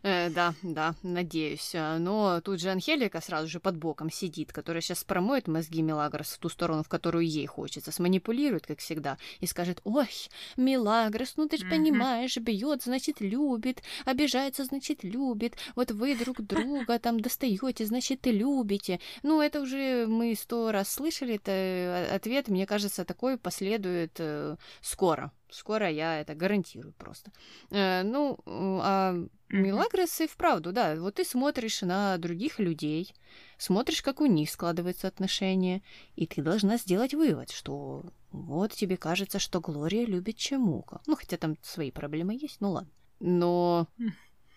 [0.03, 1.71] Э, да, да, надеюсь.
[1.75, 6.33] А, но тут же Анхелика сразу же под боком сидит, которая сейчас промоет мозги Милагрос
[6.33, 10.09] в ту сторону, в которую ей хочется, сманипулирует, как всегда, и скажет, ой,
[10.57, 16.99] Милагрос, ну ты же понимаешь, бьет, значит, любит, обижается, значит, любит, вот вы друг друга
[16.99, 18.99] там достаете, значит, и любите.
[19.23, 24.57] Ну, это уже мы сто раз слышали, это э, ответ, мне кажется, такой последует э,
[24.81, 25.31] скоро.
[25.49, 27.31] Скоро я это гарантирую просто.
[27.71, 29.15] Э, ну, а
[29.49, 30.95] Милагрос и вправду, да.
[30.95, 33.13] Вот ты смотришь на других людей,
[33.57, 35.81] смотришь, как у них складываются отношения,
[36.15, 41.01] и ты должна сделать вывод, что вот тебе кажется, что Глория любит Чемука.
[41.07, 42.91] Ну, хотя там свои проблемы есть, ну ладно.
[43.19, 43.87] Но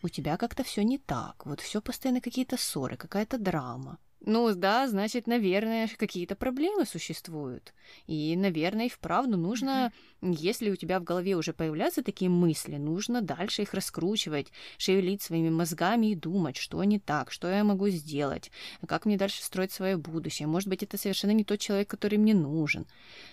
[0.02, 1.46] у тебя как-то все не так.
[1.46, 3.98] Вот все постоянно какие-то ссоры, какая-то драма.
[4.26, 7.72] Ну да, значит, наверное, какие-то проблемы существуют.
[8.06, 13.22] И, наверное, и вправду нужно, если у тебя в голове уже появляются такие мысли, нужно
[13.22, 18.50] дальше их раскручивать, шевелить своими мозгами и думать, что не так, что я могу сделать,
[18.86, 20.46] как мне дальше строить свое будущее.
[20.48, 22.86] Может быть, это совершенно не тот человек, который мне нужен.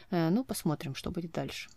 [0.10, 1.69] Э, ну, посмотрим, что будет дальше.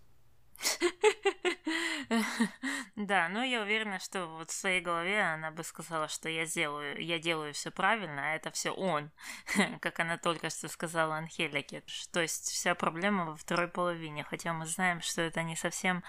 [2.96, 7.02] Да, но я уверена, что вот в своей голове она бы сказала, что я сделаю,
[7.02, 9.10] я делаю все правильно, а это все он,
[9.80, 11.82] как она только что сказала Анхелике.
[12.12, 16.02] То есть вся проблема во второй половине, хотя мы знаем, что это не совсем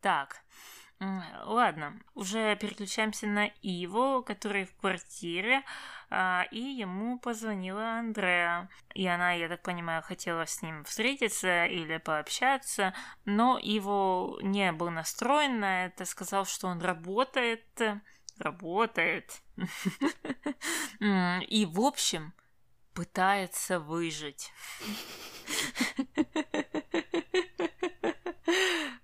[0.00, 0.42] так.
[1.00, 5.62] Ладно, уже переключаемся на Иво, который в квартире,
[6.10, 8.68] а, и ему позвонила Андреа.
[8.94, 14.90] И она, я так понимаю, хотела с ним встретиться или пообщаться, но Иво не был
[14.90, 17.64] настроен на это, сказал, что он работает,
[18.38, 19.40] работает.
[21.00, 22.32] И, в общем,
[22.92, 24.52] пытается выжить.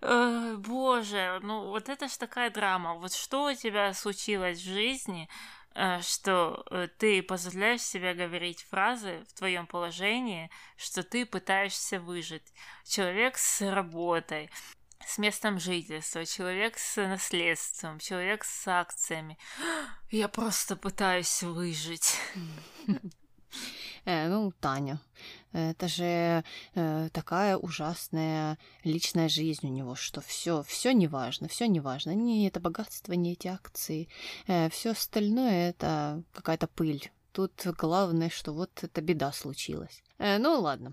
[0.04, 2.94] Боже, ну вот это ж такая драма.
[2.94, 5.28] Вот что у тебя случилось в жизни,
[5.74, 12.52] э, что э, ты позволяешь себе говорить фразы в твоем положении, что ты пытаешься выжить.
[12.84, 14.50] Человек с работой,
[15.06, 19.38] с местом жительства, человек с наследством, человек с акциями.
[20.10, 22.18] Я просто пытаюсь выжить.
[24.04, 25.00] Э, ну, Таня,
[25.54, 32.14] это же э, такая ужасная личная жизнь у него, что все, все неважно, все неважно.
[32.14, 34.08] Не это богатство, не эти акции.
[34.46, 37.10] Э, все остальное это какая-то пыль.
[37.32, 40.02] Тут главное, что вот эта беда случилась.
[40.18, 40.92] Э, ну ладно.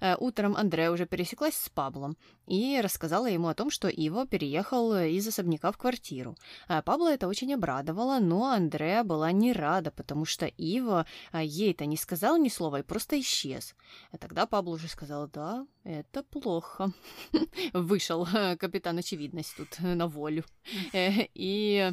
[0.00, 4.94] Э, утром Андрея уже пересеклась с Паблом и рассказала ему о том, что Иво переехал
[4.94, 6.36] из особняка в квартиру.
[6.68, 11.86] Э, Пабло это очень обрадовало, но Андрея была не рада, потому что Иво э, ей-то
[11.86, 13.74] не сказал ни слова и просто исчез.
[14.18, 16.92] Тогда Пабло уже сказал, да, это плохо.
[17.72, 18.26] Вышел
[18.58, 20.44] капитан Очевидность тут на волю.
[20.94, 21.92] И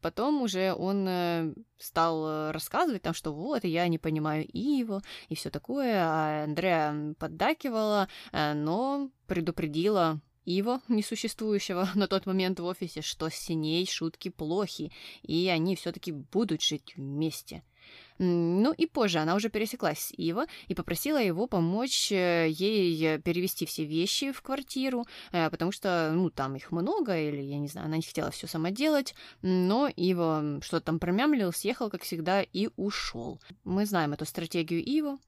[0.00, 5.94] потом уже он стал рассказывать там, что вот, я не понимаю Иво и все такое,
[5.96, 13.48] а Андрея поддакивала, э, но предупредила Иво, несуществующего на тот момент в офисе, что с
[13.48, 17.62] ней шутки плохи, и они все-таки будут жить вместе.
[18.18, 23.64] Ну и позже она уже пересеклась с Иво и попросила его помочь э, ей перевести
[23.64, 27.86] все вещи в квартиру, э, потому что, ну, там их много, или, я не знаю,
[27.86, 32.68] она не хотела все сама делать, но Иво что-то там промямлил, съехал, как всегда, и
[32.76, 33.40] ушел.
[33.64, 35.18] Мы знаем эту стратегию Иво,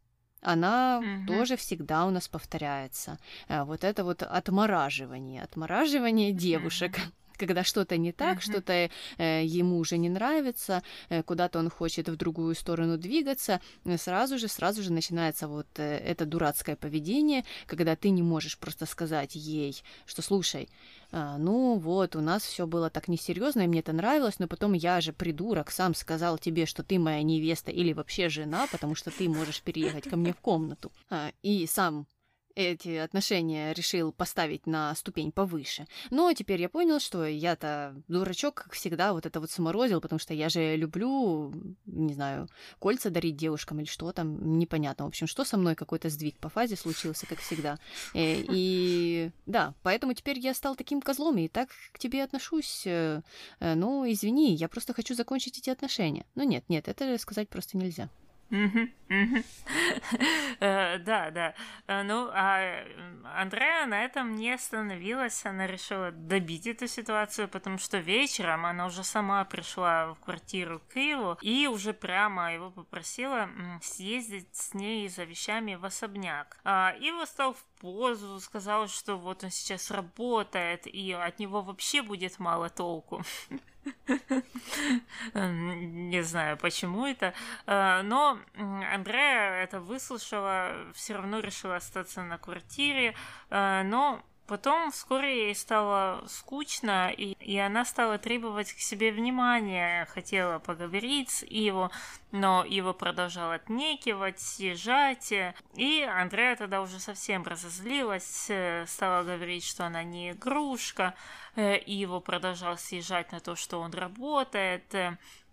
[0.40, 1.26] она угу.
[1.26, 3.18] тоже всегда у нас повторяется.
[3.48, 6.96] Э, вот это вот отмораживание, отмораживание девушек.
[6.96, 8.50] Угу когда что-то не так, uh-huh.
[8.50, 13.96] что-то э, ему уже не нравится, э, куда-то он хочет в другую сторону двигаться, э,
[13.96, 18.86] сразу же, сразу же начинается вот э, это дурацкое поведение, когда ты не можешь просто
[18.86, 20.68] сказать ей, что слушай,
[21.12, 24.72] э, ну вот, у нас все было так несерьезно, и мне это нравилось, но потом
[24.72, 29.10] я же придурок сам сказал тебе, что ты моя невеста или вообще жена, потому что
[29.10, 30.92] ты можешь переехать ко мне в комнату.
[31.10, 32.06] А, и сам
[32.56, 35.86] эти отношения решил поставить на ступень повыше.
[36.10, 40.32] Но теперь я понял, что я-то дурачок, как всегда, вот это вот сморозил, потому что
[40.32, 41.52] я же люблю,
[41.84, 45.04] не знаю, кольца дарить девушкам или что там, непонятно.
[45.04, 47.78] В общем, что со мной какой-то сдвиг по фазе случился, как всегда.
[48.14, 52.86] И, э, и да, поэтому теперь я стал таким козлом и так к тебе отношусь.
[52.86, 53.20] Э,
[53.60, 56.24] э, ну, извини, я просто хочу закончить эти отношения.
[56.34, 58.08] Ну нет, нет, это сказать просто нельзя.
[60.58, 61.54] Э, да, да.
[61.86, 62.84] Э, ну, а
[63.36, 65.44] Андреа на этом не остановилась.
[65.44, 70.96] Она решила добить эту ситуацию, потому что вечером она уже сама пришла в квартиру к
[70.96, 73.48] Иву и уже прямо его попросила
[73.82, 76.58] съездить с ней за вещами в особняк.
[76.64, 82.02] А Ива стал в позу, сказал, что вот он сейчас работает, и от него вообще
[82.02, 83.22] будет мало толку.
[85.34, 87.34] Не знаю, почему это.
[87.66, 93.14] Э, но Андрея это выслушала, все равно решила остаться на квартире,
[93.50, 100.06] э, но Потом вскоре ей стало скучно, и, и она стала требовать к себе внимания,
[100.06, 101.90] хотела поговорить с Иво,
[102.30, 105.32] но Ива продолжал отнекивать, съезжать,
[105.74, 111.14] и Андрея тогда уже совсем разозлилась, э, стала говорить, что она не игрушка,
[111.56, 114.94] Иво продолжал съезжать на то, что он работает,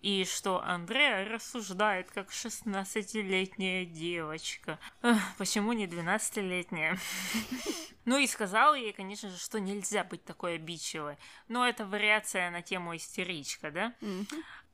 [0.04, 4.78] и что Андреа рассуждает как 16-летняя девочка.
[5.02, 7.00] Эх, почему не 12-летняя?
[8.06, 11.18] Ну и сказал ей, конечно же, что нельзя быть такой обидчивой.
[11.48, 13.94] Но это вариация на тему истеричка, да?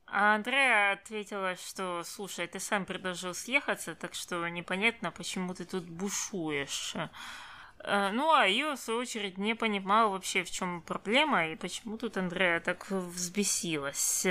[0.06, 5.84] А Андреа ответила, что, слушай, ты сам предложил съехаться, так что непонятно, почему ты тут
[5.84, 6.96] бушуешь.
[7.84, 11.98] Э, ну, а ее, в свою очередь, не понимала вообще, в чем проблема и почему
[11.98, 14.26] тут Андреа так взбесилась.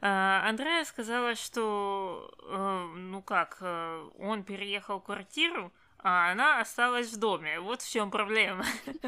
[0.00, 7.18] Э, Андрея сказала, что, э, ну как, э, он переехал квартиру, а она осталась в
[7.18, 7.60] доме.
[7.60, 8.64] Вот в чем проблема.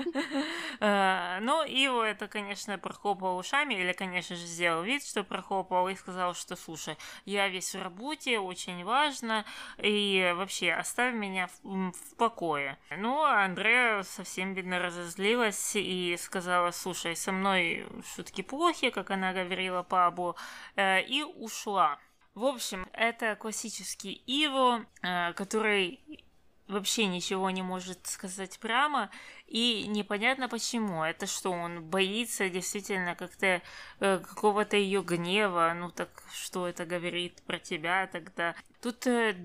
[0.81, 5.97] Э, но Иво это, конечно, прохлопал ушами, или, конечно же, сделал вид, что прохлопал, и
[5.97, 9.45] сказал, что, слушай, я весь в работе, очень важно,
[9.79, 12.79] и вообще оставь меня в, покое.
[12.97, 19.33] Ну, а Андрея совсем, видно, разозлилась и сказала, слушай, со мной шутки плохи, как она
[19.33, 20.37] говорила Пабло,
[20.77, 21.99] э, и ушла.
[22.35, 26.28] В общем, это классический Иво, э, который
[26.69, 29.11] вообще ничего не может сказать прямо,
[29.47, 31.03] и непонятно почему.
[31.03, 33.63] Это что, он боится действительно как-то
[34.01, 38.55] э, какого-то ее гнева, ну так что это говорит про тебя тогда?
[38.81, 39.37] Тут э,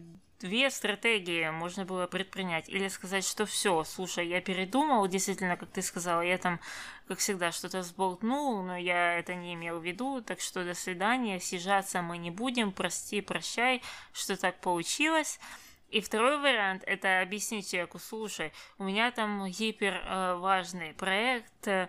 [0.44, 2.68] две стратегии можно было предпринять.
[2.68, 6.60] Или сказать, что все, слушай, я передумал, действительно, как ты сказала, я там,
[7.08, 11.40] как всегда, что-то сболтнул, но я это не имел в виду, так что до свидания,
[11.40, 13.82] съезжаться мы не будем, прости, прощай,
[14.12, 15.40] что так получилось.
[15.94, 21.88] И второй вариант– это объяснить человеку, слушай, у меня там гипер э, проект, э,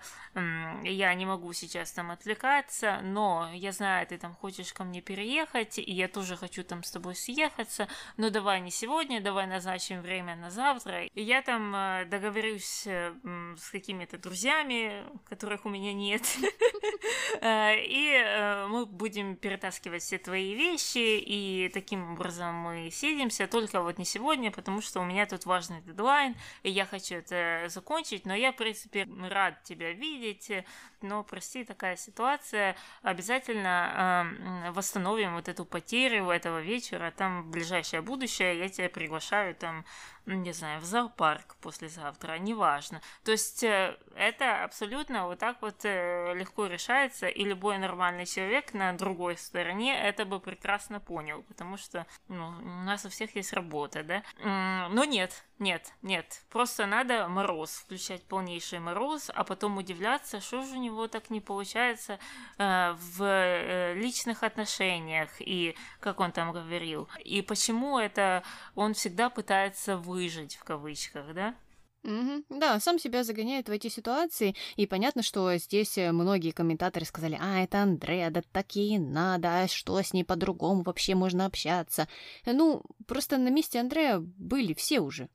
[0.83, 5.79] я не могу сейчас там отвлекаться, но я знаю, ты там хочешь ко мне переехать,
[5.79, 7.89] и я тоже хочу там с тобой съехаться,
[8.19, 11.07] но давай не сегодня, давай назначим время на завтра.
[11.07, 16.23] И я там э, договорюсь с какими-то друзьями, которых у меня нет,
[17.43, 23.99] и мы будем перетаскивать все твои вещи, и таким образом мы сидимся, только вот вот
[23.99, 28.35] не сегодня, потому что у меня тут важный дедлайн, и я хочу это закончить, но
[28.35, 30.51] я, в принципе, рад тебя видеть,
[31.05, 34.27] но, прости, такая ситуация, обязательно
[34.67, 39.85] э, восстановим вот эту потерю этого вечера, там в ближайшее будущее я тебя приглашаю там
[40.27, 43.03] не знаю, в зоопарк послезавтра, неважно.
[43.25, 48.73] То есть э, это абсолютно вот так вот э, легко решается, и любой нормальный человек
[48.73, 53.53] на другой стороне это бы прекрасно понял, потому что ну, у нас у всех есть
[53.53, 54.23] работа, да.
[54.91, 60.75] Но нет, Нет, нет, просто надо мороз, включать полнейший мороз, а потом удивляться, что же
[60.75, 62.19] у него так не получается
[62.59, 68.43] э, в э, личных отношениях, и как он там говорил, и почему это
[68.75, 71.55] он всегда пытается выжить, в кавычках, да?
[72.03, 72.45] Угу.
[72.51, 77.39] Да, сам себя загоняет в эти ситуации, и понятно, что здесь э, многие комментаторы сказали,
[77.41, 82.09] а, это Андреа, да такие надо, а что с ней по-другому вообще можно общаться?
[82.45, 85.31] Ну, просто на месте Андрея были все уже.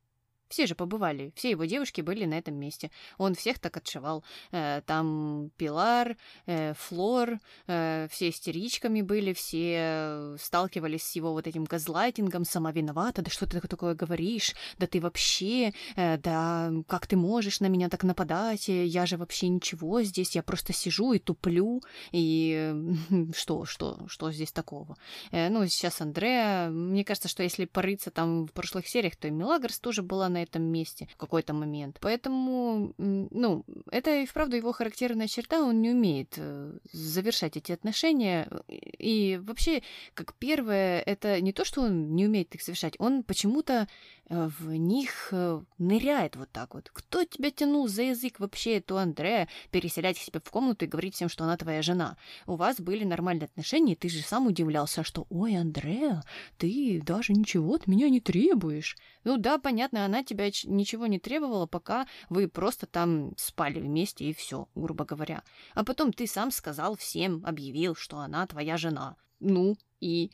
[0.49, 2.89] Все же побывали, все его девушки были на этом месте.
[3.19, 4.23] Он всех так отшивал.
[4.51, 11.65] Э, там Пилар, э, Флор, э, все истеричками были, все сталкивались с его вот этим
[11.65, 17.59] газлайтингом, сама виновата, да что ты такое говоришь, да ты вообще, да как ты можешь
[17.59, 21.81] на меня так нападать, я же вообще ничего здесь, я просто сижу и туплю,
[22.11, 22.73] и
[23.35, 24.97] что, что, что здесь такого?
[25.31, 29.79] Ну, сейчас Андреа, мне кажется, что если порыться там в прошлых сериях, то и Мелагрос
[29.79, 31.97] тоже была на на этом месте в какой-то момент.
[31.99, 38.49] Поэтому, ну, это и вправду его характерная черта, он не умеет э, завершать эти отношения.
[38.67, 39.81] И вообще,
[40.13, 43.87] как первое, это не то, что он не умеет их завершать, он почему-то
[44.29, 46.89] Э, в них э, ныряет вот так вот.
[46.93, 51.15] Кто тебя тянул за язык вообще эту Андрея переселять к себе в комнату и говорить
[51.15, 52.15] всем, что она твоя жена?
[52.45, 56.23] У вас были нормальные отношения, и ты же сам удивлялся, что «Ой, Андрея,
[56.57, 58.97] ты даже ничего от меня не требуешь».
[59.23, 64.33] Ну да, понятно, она тебя ничего не требовала, пока вы просто там спали вместе и
[64.33, 65.43] все, грубо говоря.
[65.73, 69.15] А потом ты сам сказал всем, объявил, что она твоя жена.
[69.39, 70.31] Ну, и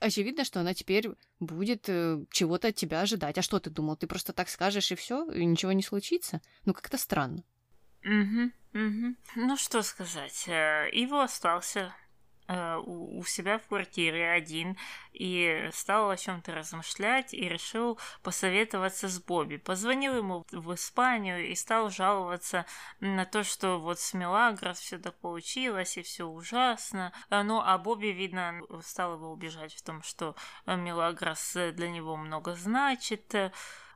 [0.00, 1.10] очевидно, что она теперь
[1.40, 3.38] будет э, чего-то от тебя ожидать.
[3.38, 3.96] А что ты думал?
[3.96, 6.40] Ты просто так скажешь и все, и ничего не случится?
[6.64, 7.44] Ну, как-то странно.
[8.04, 9.16] Угу, угу.
[9.36, 10.44] Ну, что сказать.
[10.48, 11.94] Э, Иво остался
[12.48, 14.78] Э, у себя в квартире один
[15.12, 19.58] и стал о чем-то размышлять и решил посоветоваться с Бобби.
[19.58, 22.64] Позвонил ему в Испанию и стал жаловаться
[23.00, 27.12] на то, что вот с Мелагрос все так получилось и все ужасно.
[27.28, 30.34] Э, ну, а Бобби, видно, стал его убежать в том, что
[30.64, 33.34] Мелагрос для него много значит.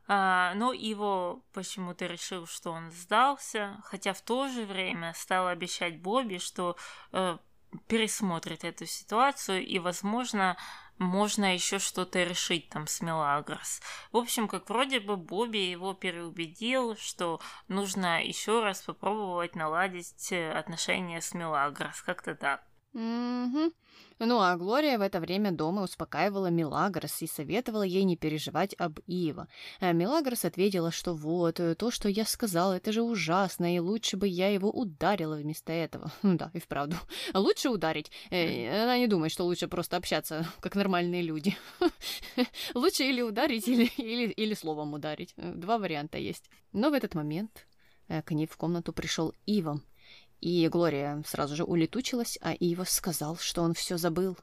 [0.08, 6.02] А, но его почему-то решил, что он сдался, хотя в то же время стал обещать
[6.02, 6.76] Бобби, что
[7.12, 7.38] э,
[7.86, 10.56] пересмотрит эту ситуацию и, возможно,
[10.98, 13.80] можно еще что-то решить там с Мелагрос.
[14.12, 20.52] В общем, как вроде бы Бобби его переубедил, что нужно еще раз попробовать наладить э,
[20.52, 22.02] отношения с Мелагрос.
[22.02, 22.62] Как-то так.
[22.92, 23.72] Угу.
[24.24, 29.00] Ну а Глория в это время дома успокаивала Милагрос и советовала ей не переживать об
[29.08, 29.48] Ива.
[29.80, 34.16] А Милагрос ответила, что вот, э, то, что я сказала, это же ужасно, и лучше
[34.16, 36.12] бы я его ударила вместо этого.
[36.22, 36.96] Да, и вправду.
[37.34, 38.12] Лучше ударить.
[38.30, 41.56] Э, она не думает, что лучше просто общаться, как нормальные люди.
[42.74, 45.34] Лучше или ударить, или, или, или словом ударить.
[45.36, 46.48] Э, два варианта есть.
[46.72, 47.66] Но в этот момент
[48.08, 49.80] к ней в комнату пришел Ива
[50.42, 54.36] и Глория сразу же улетучилась, а Ива сказал, что он все забыл.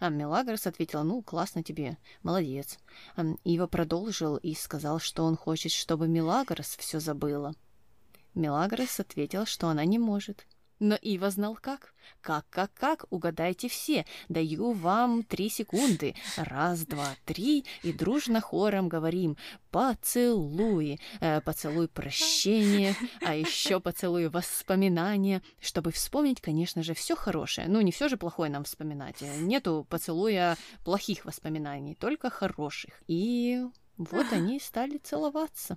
[0.00, 2.78] А Мелагрос ответила, ну, классно тебе, молодец.
[3.44, 7.54] Ива продолжил и сказал, что он хочет, чтобы Мелагрос все забыла.
[8.34, 10.44] Мелагрос ответила, что она не может.
[10.80, 11.94] Но Ива знал как.
[12.20, 14.04] Как, как, как, угадайте все.
[14.28, 16.14] Даю вам три секунды.
[16.36, 17.64] Раз, два, три.
[17.82, 19.36] И дружно хором говорим
[19.70, 21.00] поцелуй.
[21.20, 25.42] Э, поцелуй прощения, а еще поцелуй воспоминания.
[25.60, 27.68] Чтобы вспомнить, конечно же, все хорошее.
[27.68, 29.20] Ну, не все же плохое нам вспоминать.
[29.20, 33.02] Нету поцелуя плохих воспоминаний, только хороших.
[33.06, 33.64] И
[33.96, 35.76] вот они стали целоваться.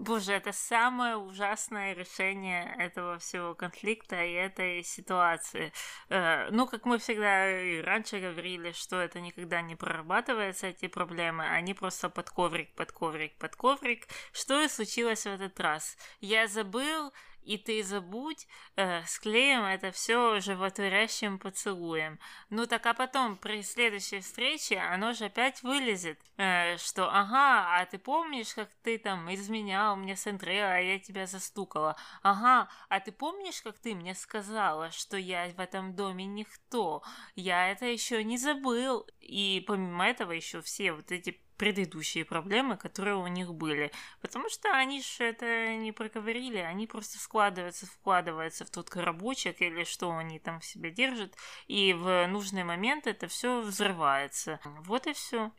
[0.00, 5.74] Боже, это самое ужасное решение этого всего конфликта и этой ситуации.
[6.08, 11.44] Э, ну, как мы всегда и раньше говорили, что это никогда не прорабатывается, эти проблемы,
[11.44, 14.08] они просто под коврик, под коврик, под коврик.
[14.32, 15.98] Что и случилось в этот раз?
[16.20, 17.12] Я забыл,
[17.42, 22.18] и ты забудь, э, склеим это все животворящим поцелуем.
[22.50, 27.86] Ну так а потом при следующей встрече оно же опять вылезет, э, что ага, а
[27.86, 31.96] ты помнишь, как ты там изменял мне с Андреа, а я тебя застукала?
[32.22, 37.02] Ага, а ты помнишь, как ты мне сказала, что я в этом доме никто?
[37.34, 39.06] Я это еще не забыл.
[39.30, 43.92] И помимо этого еще все вот эти предыдущие проблемы, которые у них были.
[44.20, 49.84] Потому что они же это не проговорили, они просто складываются, вкладываются в тот коробочек или
[49.84, 51.36] что они там в себе держат,
[51.68, 54.58] и в нужный момент это все взрывается.
[54.80, 55.52] Вот и все.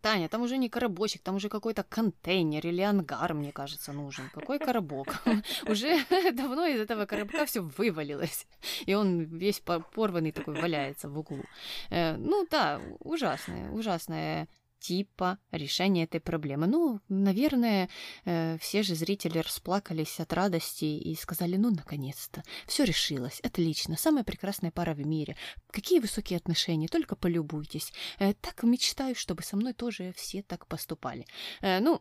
[0.00, 4.28] Таня, там уже не коробочек, там уже какой-то контейнер или ангар, мне кажется, нужен.
[4.34, 5.22] Какой коробок?
[5.68, 8.46] Уже давно из этого коробка все вывалилось.
[8.86, 11.44] И он весь порванный такой валяется в углу.
[11.90, 14.48] Э, ну да, ужасная, ужасная
[14.86, 16.66] типа решения этой проблемы.
[16.66, 17.88] Ну, наверное,
[18.24, 24.22] э, все же зрители расплакались от радости и сказали, ну, наконец-то, все решилось, отлично, самая
[24.22, 25.36] прекрасная пара в мире.
[25.70, 27.92] Какие высокие отношения, только полюбуйтесь.
[28.20, 31.26] Э, так мечтаю, чтобы со мной тоже все так поступали.
[31.62, 31.98] Э, ну,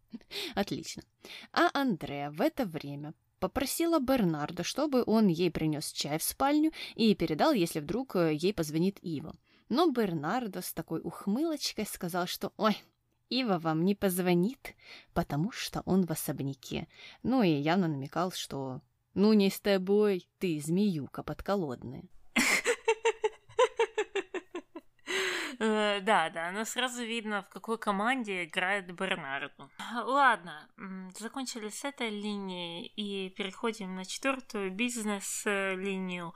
[0.54, 1.02] отлично.
[1.52, 7.14] А Андреа в это время попросила Бернарда, чтобы он ей принес чай в спальню и
[7.14, 9.34] передал, если вдруг ей позвонит Ива.
[9.68, 12.76] Но Бернардо с такой ухмылочкой сказал, что «Ой,
[13.28, 14.74] Ива вам не позвонит,
[15.12, 16.88] потому что он в особняке».
[17.22, 18.80] Ну и явно намекал, что
[19.14, 22.04] «Ну не с тобой, ты змеюка подколодная».
[25.60, 29.70] Э, да, да, но сразу видно, в какой команде играет Бернарду.
[29.92, 30.68] Ладно,
[31.18, 36.32] закончили с этой линией и переходим на четвертую бизнес-линию.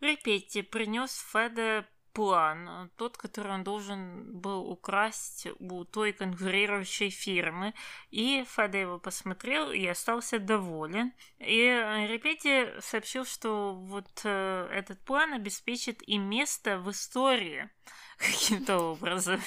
[0.00, 7.74] Репетти принес Феда план, э, тот, который он должен был украсть у той конкурирующей фирмы.
[8.10, 11.12] И Феда его посмотрел и остался доволен.
[11.38, 17.68] И Репети сообщил, что вот э, этот план обеспечит им место в истории
[18.18, 19.40] каким-то образом.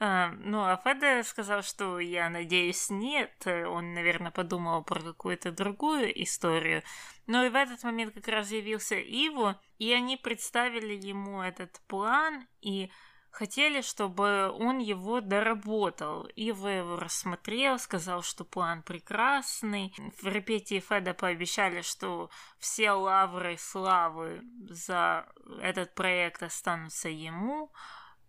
[0.00, 3.46] А, ну, а Феда сказал, что я надеюсь, нет.
[3.46, 6.82] Он, наверное, подумал про какую-то другую историю.
[7.26, 12.46] Но и в этот момент как раз явился Иво, и они представили ему этот план,
[12.60, 12.90] и
[13.34, 16.26] хотели, чтобы он его доработал.
[16.36, 19.92] Ива его рассмотрел, сказал, что план прекрасный.
[20.22, 25.26] В репетии Феда пообещали, что все лавры славы за
[25.60, 27.72] этот проект останутся ему.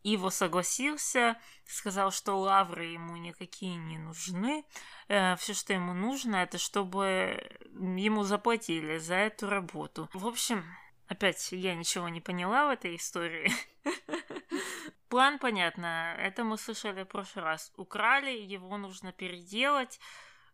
[0.06, 1.36] Иво согласился,
[1.66, 4.64] сказал, что лавры ему никакие не нужны.
[5.08, 7.43] Э, все, что ему нужно, это чтобы
[7.74, 10.08] ему заплатили за эту работу.
[10.14, 10.64] В общем,
[11.08, 13.51] опять я ничего не поняла в этой истории.
[15.10, 17.74] План, понятно, это мы слышали в прошлый раз.
[17.76, 19.99] Украли, его нужно переделать,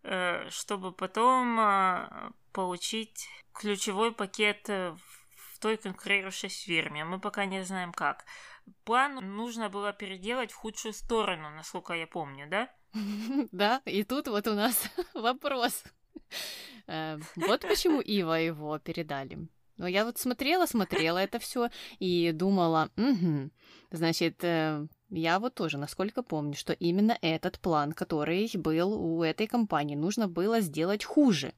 [0.04, 5.21] э, чтобы потом э, получить ключевой пакет в
[5.62, 7.06] той конкурирующей фирме.
[7.06, 8.26] Мы пока не знаем как.
[8.84, 12.70] План нужно было переделать в худшую сторону, насколько я помню, да?
[13.52, 15.84] Да, и тут вот у нас вопрос.
[16.88, 19.38] Э, вот почему Ива его передали.
[19.78, 22.90] Но я вот смотрела, смотрела это все и думала,
[23.92, 29.48] значит, э, я вот тоже, насколько помню, что именно этот план, который был у этой
[29.48, 31.54] компании, нужно было сделать хуже.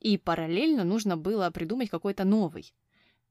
[0.00, 2.74] И параллельно нужно было придумать какой-то новый,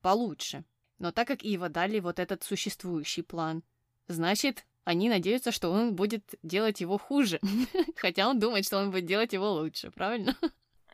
[0.04, 0.64] получше.
[0.99, 3.64] Но так как Ива дали вот этот существующий план,
[4.08, 7.39] значит, они надеются, что он будет делать его хуже.
[7.95, 10.38] Хотя он думает, что он будет делать его лучше, правильно?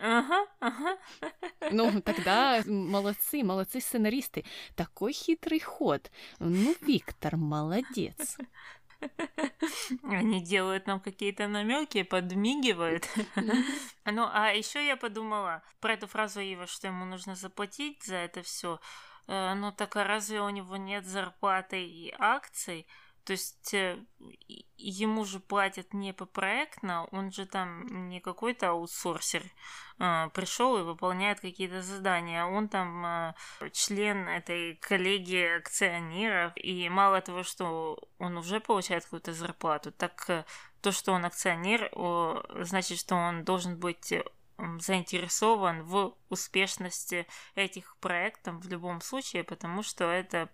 [0.01, 0.97] Ага, ага.
[1.71, 4.45] Ну, тогда молодцы, молодцы сценаристы.
[4.75, 6.09] Такой хитрый ход.
[6.39, 8.37] Ну, Виктор, молодец.
[10.03, 13.07] Они делают нам какие-то намеки, подмигивают.
[14.11, 18.41] Ну, а еще я подумала про эту фразу Ива, что ему нужно заплатить за это
[18.41, 18.79] все.
[19.27, 22.87] Э, ну так а разве у него нет зарплаты и акций?
[23.23, 23.97] То есть э,
[24.77, 29.43] ему же платят не по проектно, он же там не какой-то аутсорсер
[29.99, 32.45] э, пришел и выполняет какие-то задания.
[32.45, 33.35] Он там
[33.71, 40.45] член этой коллегии акционеров, и мало того, что он уже получает какую-то зарплату, так
[40.81, 41.91] то, что он акционер,
[42.63, 44.13] значит, что он должен быть
[44.79, 50.49] заинтересован в успешности этих проектов в любом случае, потому что это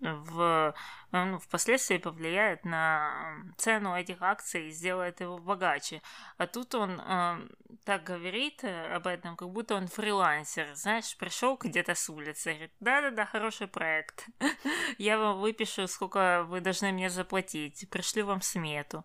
[0.00, 0.74] в,
[1.12, 6.02] ну, впоследствии повлияет на цену этих акций и сделает его богаче.
[6.38, 7.48] А тут он э,
[7.84, 13.26] так говорит об этом, как будто он фрилансер, знаешь, пришел где-то с улицы, говорит, да-да-да,
[13.26, 14.26] хороший проект,
[14.98, 19.04] я вам выпишу, сколько вы должны мне заплатить, пришлю вам смету.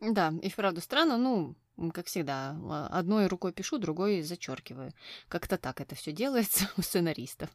[0.00, 1.56] Да, и вправду странно, ну,
[1.94, 4.92] как всегда, а, одной рукой пишу, другой зачеркиваю.
[5.28, 7.50] Как-то так это все делается у сценаристов.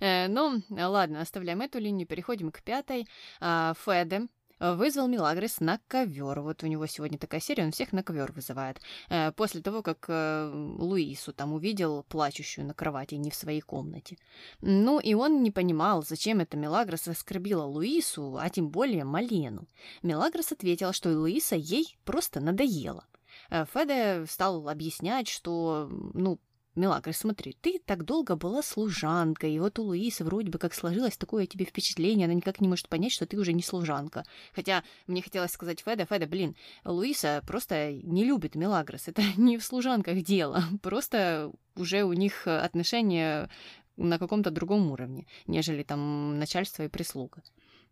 [0.00, 3.08] Э, Но ну, ладно, оставляем эту линию, переходим к пятой.
[3.40, 4.28] А, Феде
[4.60, 6.40] вызвал Милагрис на ковер.
[6.40, 8.80] Вот у него сегодня такая серия, он всех на ковер вызывает.
[9.08, 14.16] Э, после того, как э, Луису там увидел плачущую на кровати, не в своей комнате.
[14.60, 19.66] Ну, и он не понимал, зачем это Милагрос оскорбила Луису, а тем более Малену.
[20.02, 23.04] Милагрос ответила, что Луиса ей просто надоела.
[23.50, 26.38] Э, Феде стал объяснять, что, ну,
[26.74, 31.16] Мелагрос, смотри, ты так долго была служанкой, и вот у Луисы вроде бы как сложилось
[31.16, 34.24] такое тебе впечатление, она никак не может понять, что ты уже не служанка.
[34.52, 39.64] Хотя мне хотелось сказать Феда, Феда, блин, Луиса просто не любит Мелагрос, это не в
[39.64, 43.48] служанках дело, просто уже у них отношения
[43.96, 47.42] на каком-то другом уровне, нежели там начальство и прислуга.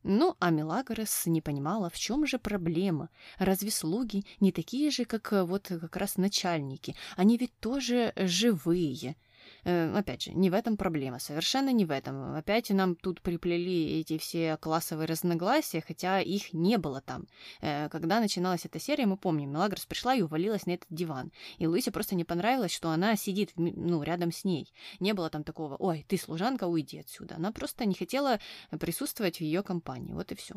[0.05, 3.09] Ну, а Мелагрос не понимала, в чем же проблема.
[3.38, 6.96] Разве слуги не такие же, как э, вот как раз начальники?
[7.16, 9.16] Они ведь тоже живые.
[9.65, 12.35] Э, опять же, не в этом проблема, совершенно не в этом.
[12.35, 17.27] Опять нам тут приплели эти все классовые разногласия, хотя их не было там.
[17.61, 21.33] Э, когда начиналась эта серия, мы помним, Мелагрос пришла и увалилась на этот диван.
[21.59, 24.73] И Луисе просто не понравилось, что она сидит ну, рядом с ней.
[25.01, 27.37] Не было там такого, ой, ты служанка, уйди отсюда.
[27.37, 28.41] Она просто не хотела
[28.81, 30.13] присутствовать в ее компании.
[30.13, 30.57] Вот и все.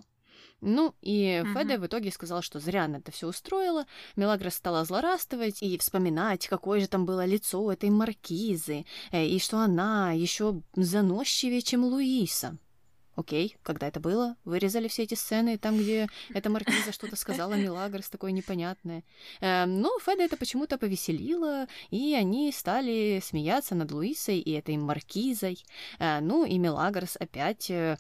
[0.62, 1.54] Ну, и угу.
[1.54, 3.86] Феде в итоге сказал, что зря она это все устроила.
[4.16, 9.60] Мелагра стала злорадствовать и вспоминать, какое же там было лицо этой маркизы, э, и что
[9.60, 12.58] она еще заносчивее, чем Луиса.
[13.16, 14.36] Окей, когда это было?
[14.44, 19.04] Вырезали все эти сцены, там, где эта маркиза что-то сказала Милагрос такое непонятное.
[19.40, 25.64] Эм, но Феда это почему-то повеселило, и они стали смеяться над Луисой и этой маркизой.
[26.00, 27.98] Э, ну, и Милагрос опять э,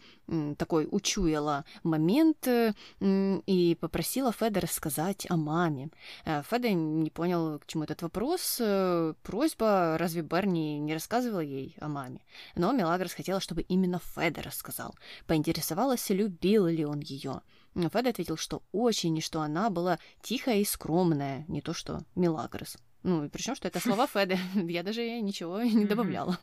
[0.58, 5.90] такой учуяла момент э, и попросила Феда рассказать о маме.
[6.26, 8.58] Э, Феда не понял, к чему этот вопрос.
[8.60, 12.22] Э, просьба, разве Берни не рассказывала ей о маме?
[12.56, 14.96] Но Мелагрос хотела, чтобы именно Феда рассказал.
[15.28, 17.42] Поинтересовалась, любил ли он ее.
[17.76, 22.78] Феда ответил, что очень, и что она была тихая и скромная, не то что Мелагрос.
[23.04, 24.38] Ну, причем, что это слова Феды.
[24.56, 26.40] Я даже ничего не добавляла.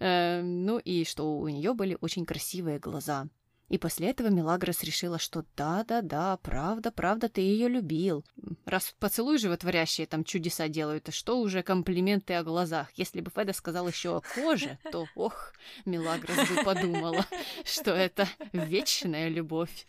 [0.00, 3.28] Эм, ну и что у нее были очень красивые глаза.
[3.70, 8.24] И после этого Мелагрос решила, что да-да-да, правда, правда, ты ее любил.
[8.66, 12.90] Раз поцелуй животворящие там чудеса делают, то что уже комплименты о глазах?
[12.94, 15.54] Если бы Феда сказал еще о коже, то, ох,
[15.86, 17.26] Мелагрос бы подумала,
[17.64, 19.86] что это вечная любовь.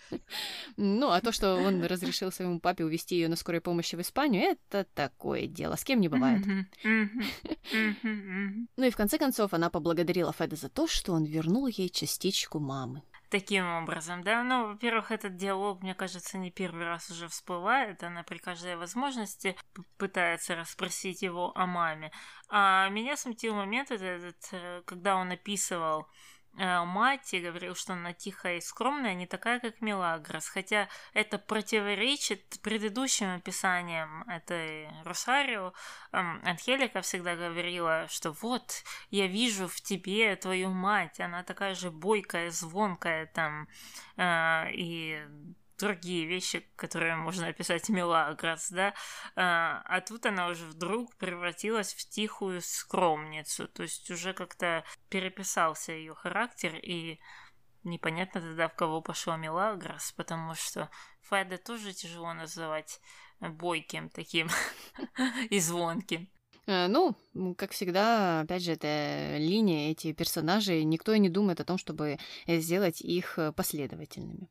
[0.77, 4.43] Ну, а то, что он разрешил своему папе увезти ее на скорой помощи в Испанию,
[4.43, 6.45] это такое дело, с кем не бывает.
[8.77, 12.59] Ну и в конце концов она поблагодарила Феда за то, что он вернул ей частичку
[12.59, 14.43] мамы таким образом, да.
[14.43, 18.03] Ну, во-первых, этот диалог, мне кажется, не первый раз уже всплывает.
[18.03, 19.55] Она при каждой возможности
[19.97, 22.11] пытается расспросить его о маме.
[22.49, 26.07] А меня смутил момент этот, э, когда он описывал
[26.57, 30.47] мать и говорил, что она тихая и скромная, не такая, как Мелагрос.
[30.47, 35.73] Хотя это противоречит предыдущим описаниям этой Росарио.
[36.11, 41.91] Эм, Анхелика всегда говорила, что вот, я вижу в тебе твою мать, она такая же
[41.91, 43.67] бойкая, звонкая там,
[44.17, 45.25] э, и
[45.77, 48.93] другие вещи, которые можно описать Мелагрос, да,
[49.35, 55.91] а, а тут она уже вдруг превратилась в тихую скромницу, то есть уже как-то переписался
[55.91, 57.19] ее характер, и
[57.83, 60.89] непонятно тогда, в кого пошла Мелагрос, потому что
[61.29, 62.99] Феда тоже тяжело называть
[63.39, 64.47] бойким таким
[65.49, 66.29] и звонким.
[66.67, 67.15] Э, ну,
[67.57, 72.17] как всегда, опять же, это линия, эти персонажи, никто и не думает о том, чтобы
[72.47, 74.49] сделать их последовательными.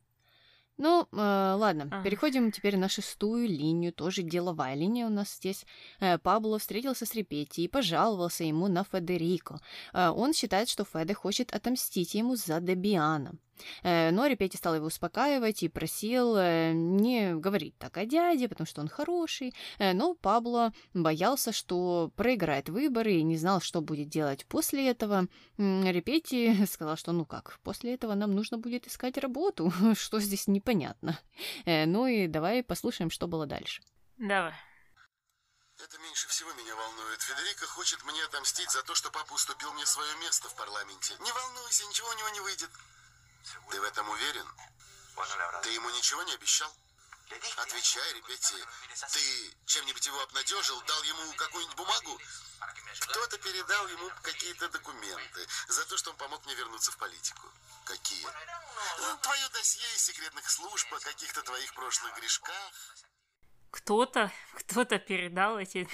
[0.76, 1.16] Ну, э,
[1.56, 2.02] ладно, ага.
[2.02, 5.64] переходим теперь на шестую линию, тоже деловая линия у нас здесь.
[6.00, 9.60] Э, Пабло встретился с Репетти и пожаловался ему на Федерико.
[9.92, 13.34] Э, он считает, что Феде хочет отомстить ему за Дебиана.
[13.82, 18.66] Э, но Репетти стал его успокаивать и просил э, не говорить так о дяде, потому
[18.66, 19.54] что он хороший.
[19.78, 25.26] Э, но Пабло боялся, что проиграет выборы и не знал, что будет делать после этого.
[25.58, 31.18] Репетти сказал, что ну как, после этого нам нужно будет искать работу, что здесь непонятно.
[31.66, 33.82] Ну и давай послушаем, что было дальше.
[34.18, 34.54] Давай.
[35.82, 37.20] Это меньше всего меня волнует.
[37.20, 41.14] Федерико хочет мне отомстить за то, что папа уступил мне свое место в парламенте.
[41.20, 42.70] Не волнуйся, ничего у него не выйдет.
[43.70, 44.46] Ты в этом уверен?
[45.62, 46.72] Ты ему ничего не обещал?
[47.56, 48.64] Отвечай, Репетти.
[49.12, 52.20] Ты чем-нибудь его обнадежил, дал ему какую-нибудь бумагу?
[53.00, 57.50] Кто-то передал ему какие-то документы за то, что он помог мне вернуться в политику.
[57.84, 58.26] Какие?
[58.98, 62.72] Ну, твое досье из секретных служб о каких-то твоих прошлых грешках
[63.74, 65.88] кто-то, кто-то передал эти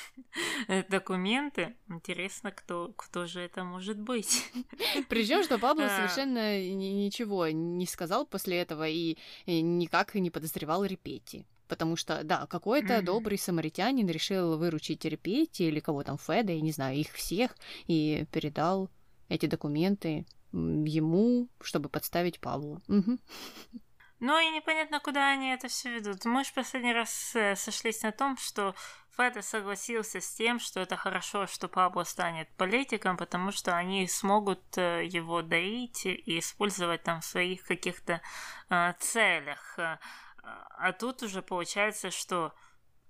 [0.91, 1.76] документы.
[1.89, 4.53] Интересно, кто, кто же это может быть.
[5.09, 9.16] Причем, что Пабло совершенно ничего не сказал после этого и
[9.47, 11.47] никак не подозревал Репетти.
[11.68, 13.03] Потому что, да, какой-то mm-hmm.
[13.03, 17.57] добрый самаритянин решил выручить Репетти или кого там, Феда, я не знаю, их всех,
[17.87, 18.91] и передал
[19.28, 22.83] эти документы ему, чтобы подставить Павлу.
[22.89, 23.18] Угу.
[24.21, 26.27] Ну и непонятно, куда они это все ведут.
[26.27, 28.75] Мы же последний раз э, сошлись на том, что
[29.16, 34.77] Феда согласился с тем, что это хорошо, что Пабло станет политиком, потому что они смогут
[34.77, 38.21] э, его доить и использовать там в своих каких-то
[38.68, 39.79] э, целях.
[40.43, 42.55] А тут уже получается, что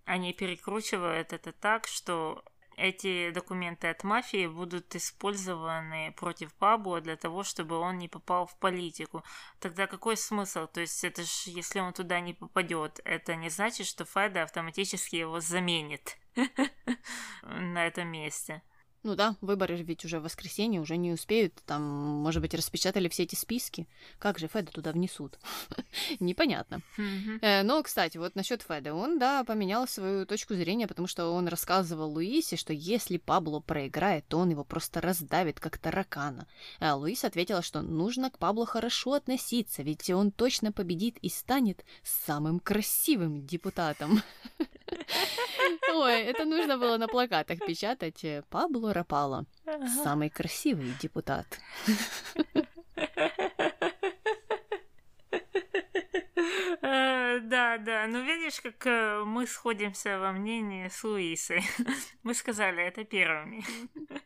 [0.05, 2.45] они перекручивают это так, что
[2.81, 8.57] эти документы от мафии будут использованы против Пабло для того, чтобы он не попал в
[8.57, 9.23] политику.
[9.59, 10.67] Тогда какой смысл?
[10.67, 15.17] То есть это же, если он туда не попадет, это не значит, что Феда автоматически
[15.17, 16.17] его заменит
[17.43, 18.63] на этом месте.
[19.03, 21.55] Ну да, выборы ведь уже в воскресенье, уже не успеют.
[21.65, 23.89] Там, может быть, распечатали все эти списки.
[24.19, 25.39] Как же Феда туда внесут?
[26.21, 26.83] Непонятно.
[27.41, 28.93] Э, но, кстати, вот насчет Феда.
[28.93, 34.27] Он, да, поменял свою точку зрения, потому что он рассказывал Луисе, что если Пабло проиграет,
[34.29, 36.47] то он его просто раздавит, как таракана.
[36.79, 41.87] А Луис ответила, что нужно к Пабло хорошо относиться, ведь он точно победит и станет
[42.03, 44.23] самым красивым депутатом.
[45.93, 48.25] Ой, это нужно было на плакатах печатать.
[48.49, 49.47] Пабло Рапало.
[50.03, 51.47] Самый красивый депутат.
[56.83, 58.07] Э, да, да.
[58.09, 61.63] Ну, видишь, как э, мы сходимся во мнении с Луисой.
[62.23, 63.63] Мы сказали это первыми.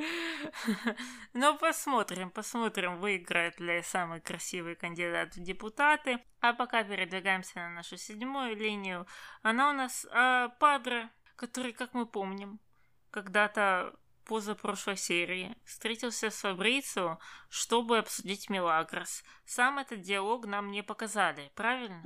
[1.32, 6.18] Ну, посмотрим, посмотрим, выиграет ли самый красивый кандидат в депутаты.
[6.40, 9.06] А пока передвигаемся на нашу седьмую линию.
[9.42, 12.60] Она у нас э, Падре, который, как мы помним,
[13.10, 13.94] когда-то
[14.24, 19.24] позапрошлой серии встретился с Фабрицио, чтобы обсудить Мелагрос.
[19.44, 22.02] Сам этот диалог нам не показали, правильно?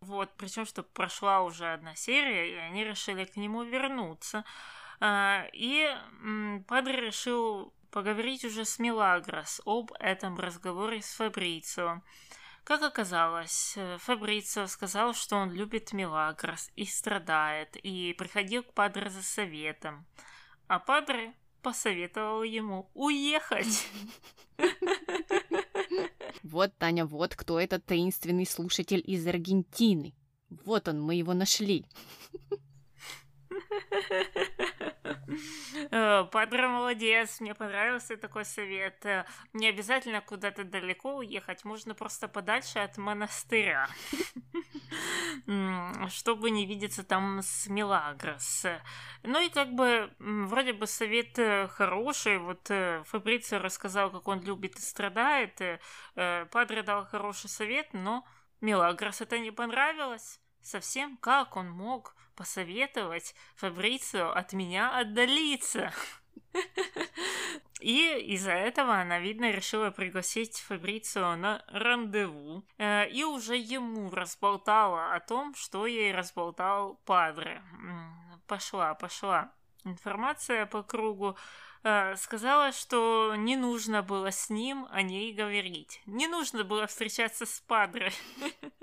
[0.00, 4.44] Вот, причем, что прошла уже одна серия, и они решили к нему вернуться.
[5.04, 5.84] А, И
[6.68, 12.02] Падре решил поговорить уже с Мелагрос об этом разговоре с Фабрицио.
[12.62, 19.10] Как оказалось, э, Фабрицио сказал, что он любит Мелагрос и страдает, и приходил к Падре
[19.10, 20.06] за советом.
[20.68, 23.88] А Падре посоветовал ему уехать.
[26.44, 30.14] Вот, Таня, вот кто этот таинственный слушатель из Аргентины.
[30.48, 31.86] Вот он, мы его нашли.
[35.90, 39.04] Э, Падре молодец, мне понравился такой совет.
[39.04, 43.88] Э, Не обязательно куда-то далеко уехать, можно просто подальше от монастыря,
[46.08, 48.66] чтобы не видеться там с Мелагрос.
[49.22, 52.38] Ну и как бы вроде бы совет э, хороший.
[52.38, 52.70] Вот
[53.06, 55.60] Фабрицио рассказал, как он любит и страдает.
[56.14, 58.24] Падре дал хороший совет, но
[58.60, 60.40] Мелагрос это не понравилось.
[60.62, 65.92] Совсем как он мог посоветовать Фабрицио от меня отдалиться?
[67.80, 72.64] И из-за этого она, видно, решила пригласить Фабрицио на рандеву.
[72.78, 77.60] Э, И уже ему разболтала о том, что ей разболтал Падре.
[78.46, 79.52] Пошла, пошла.
[79.84, 81.36] Информация по кругу
[81.82, 86.02] э, сказала, что не нужно было с ним о ней говорить.
[86.06, 88.12] Не нужно было встречаться с Падре.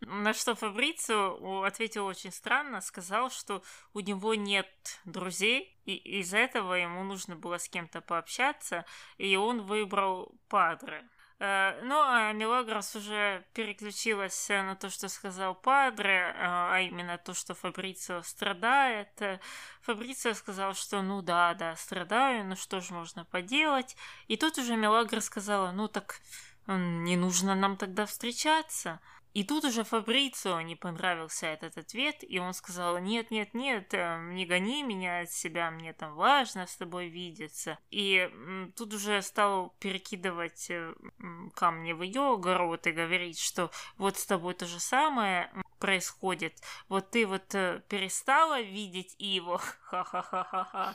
[0.00, 3.62] На что Фабрицио ответил очень странно, сказал, что
[3.94, 4.68] у него нет
[5.04, 8.84] друзей, и из-за этого ему нужно было с кем-то пообщаться,
[9.18, 11.08] и он выбрал Падре.
[11.38, 17.18] Э, Ну, а Мелагрос уже переключилась э, на то, что сказал Падре, э, а именно
[17.18, 19.20] то, что Фабрицио страдает.
[19.20, 19.40] Э,
[19.82, 23.96] Фабрицио сказал, что ну да, да, страдаю, ну что же можно поделать.
[24.28, 26.20] И тут уже Мелагра сказала, ну так
[26.66, 29.00] не нужно нам тогда встречаться.
[29.36, 34.18] И тут уже Фабрицио не понравился этот ответ, и он сказал, нет, нет, нет, э,
[34.32, 37.78] не гони меня от себя, мне там важно с тобой видеться.
[37.90, 38.30] И
[38.76, 40.94] тут уже стал перекидывать э,
[41.52, 46.54] камни в ее огород и говорить, что вот с тобой то же самое происходит.
[46.88, 50.94] Вот ты вот э, перестала видеть его, ха-ха-ха-ха-ха.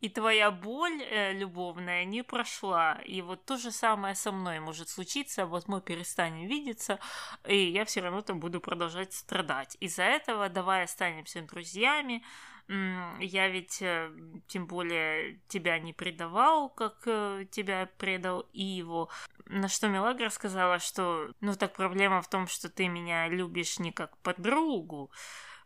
[0.00, 3.00] И твоя боль э, любовная не прошла.
[3.04, 5.46] И вот то же самое со мной может случиться.
[5.46, 6.98] Вот мы перестанем видеться,
[7.46, 9.76] и я все равно там буду продолжать страдать.
[9.80, 12.22] Из-за этого давай останемся друзьями.
[12.68, 14.10] Я ведь э,
[14.48, 19.08] тем более тебя не предавал, как э, тебя предал Иво.
[19.44, 23.92] На что Мелагра сказала, что ну так проблема в том, что ты меня любишь не
[23.92, 25.12] как подругу.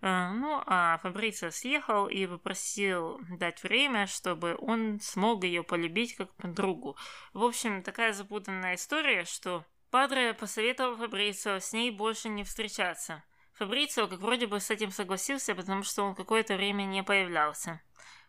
[0.03, 6.35] Э, Ну, а Фабрицио съехал и попросил дать время, чтобы он смог ее полюбить как
[6.37, 6.97] подругу.
[7.33, 13.25] В общем, такая запутанная история, что Падре посоветовал Фабрицио с ней больше не встречаться.
[13.61, 17.83] Фабрицио как вроде бы с этим согласился, потому что он какое-то время не появлялся.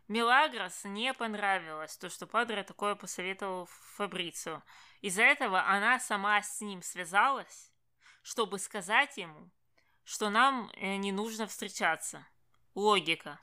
[0.10, 4.62] Мелагрос не понравилось то, что Падре такое посоветовал Фабрицио.
[5.00, 7.72] Из-за этого она сама с ним связалась,
[8.24, 9.50] чтобы сказать ему,
[10.04, 12.28] что нам э, не нужно встречаться.
[12.76, 13.40] Логика.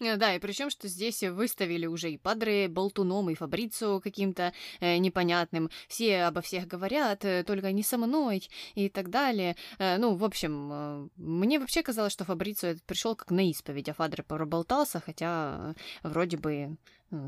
[0.00, 4.98] Э, да, и причем, что здесь выставили уже и Падре болтуном, и Фабрицу каким-то э,
[4.98, 5.70] непонятным.
[5.88, 9.56] Все обо всех говорят, э, только не со мной и так далее.
[9.78, 13.94] Э, ну, в общем, э, мне вообще казалось, что Фабрицу пришел как на исповедь, а
[13.94, 16.76] Фадре проболтался, хотя э, вроде бы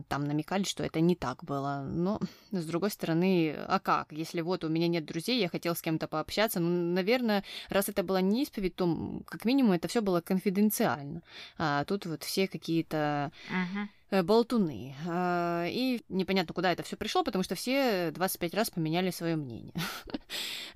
[0.09, 1.83] там намекали, что это не так было.
[1.87, 2.21] Но,
[2.53, 4.13] с другой стороны, а как?
[4.13, 8.03] Если вот у меня нет друзей, я хотел с кем-то пообщаться, ну, наверное, раз это
[8.03, 11.23] была не исповедь, то как минимум это все было конфиденциально.
[11.59, 13.33] А тут вот все какие-то...
[13.49, 13.89] Угу
[14.25, 14.97] болтуны.
[15.07, 19.73] А, и непонятно, куда это все пришло, потому что все 25 раз поменяли свое мнение.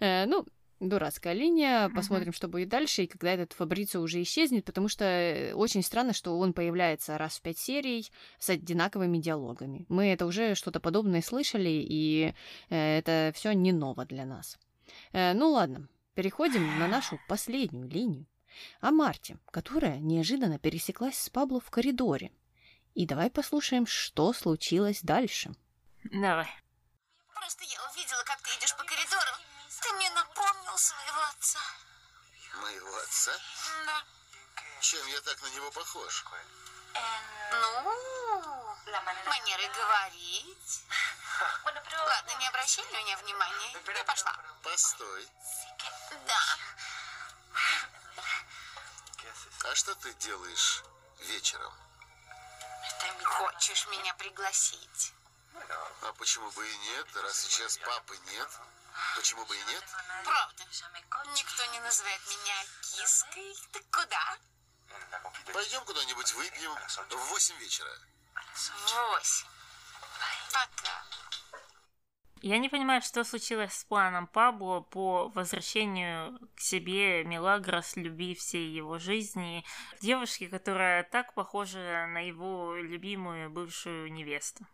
[0.01, 0.45] Э, ну,
[0.81, 1.89] дурацкая линия.
[1.89, 2.37] Посмотрим, uh-huh.
[2.37, 6.39] что будет дальше, и когда этот Фабрицио уже исчезнет, потому что э, очень странно, что
[6.39, 9.87] он появляется раз в пять серий с одинаковыми диалогами.
[9.89, 12.35] Мы это уже что-то подобное слышали, и
[12.71, 14.59] э, это все не ново для нас.
[15.13, 18.27] Э, ну ладно, переходим на нашу последнюю линию.
[18.81, 22.31] О Марте, которая неожиданно пересеклась с Пабло в коридоре.
[22.95, 25.53] И давай послушаем, что случилось дальше.
[26.05, 26.47] Давай.
[27.35, 29.44] Просто я увидела, как ты идешь по коридору,
[29.85, 31.61] ты мне напомнил своего отца.
[32.55, 33.33] Моего отца?
[33.85, 34.03] Да.
[34.81, 36.25] Чем я так на него похож?
[37.53, 38.77] Ну,
[39.27, 40.85] манеры говорить.
[41.93, 43.77] Ладно, не обращай на меня внимания.
[43.95, 44.35] Я пошла.
[44.63, 45.29] Постой.
[46.27, 46.41] Да.
[49.65, 50.83] А что ты делаешь
[51.19, 51.75] вечером?
[53.23, 55.13] Хочешь меня пригласить?
[56.03, 58.49] А почему бы и нет, раз сейчас папы нет?
[59.17, 59.85] Почему бы и нет?
[60.25, 60.65] Правда.
[61.35, 63.55] Никто не называет меня киской.
[63.73, 64.39] Ты куда?
[65.53, 67.91] Пойдем куда-нибудь выпьем в восемь вечера.
[69.13, 69.47] Восемь.
[70.53, 71.05] Пока.
[72.43, 78.69] Я не понимаю, что случилось с планом Пабло по возвращению к себе Мелагрос, любви всей
[78.69, 79.65] его жизни,
[80.03, 84.67] девушки, которая так похожа на его любимую бывшую невесту.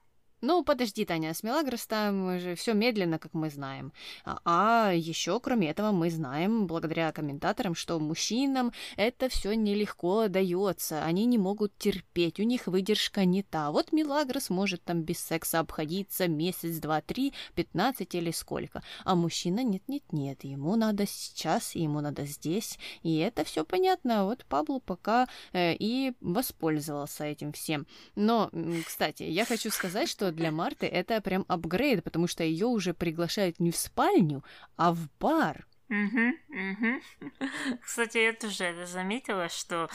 [0.43, 3.93] Ну, подожди, Таня, с Мелагрос там же все медленно, как мы знаем.
[4.25, 11.05] А, а еще, кроме этого, мы знаем, благодаря комментаторам, что мужчинам это все нелегко дается.
[11.05, 13.71] Они не могут терпеть, у них выдержка не та.
[13.71, 18.83] Вот Мелагрос может там без секса обходиться месяц, два, три, пятнадцать или сколько.
[19.05, 22.79] А мужчина нет-нет-нет, ему надо сейчас, ему надо здесь.
[23.03, 24.25] И это все понятно.
[24.25, 27.87] Вот Пабло пока э, и воспользовался этим всем.
[28.15, 28.51] Но,
[28.87, 33.61] кстати, я хочу сказать, что для Марты это прям апгрейд, потому что ее уже приглашают
[33.61, 34.45] не в спальню,
[34.77, 35.67] а в бар.
[35.91, 37.01] Угу, угу.
[37.83, 39.91] Кстати, я тоже это заметила, что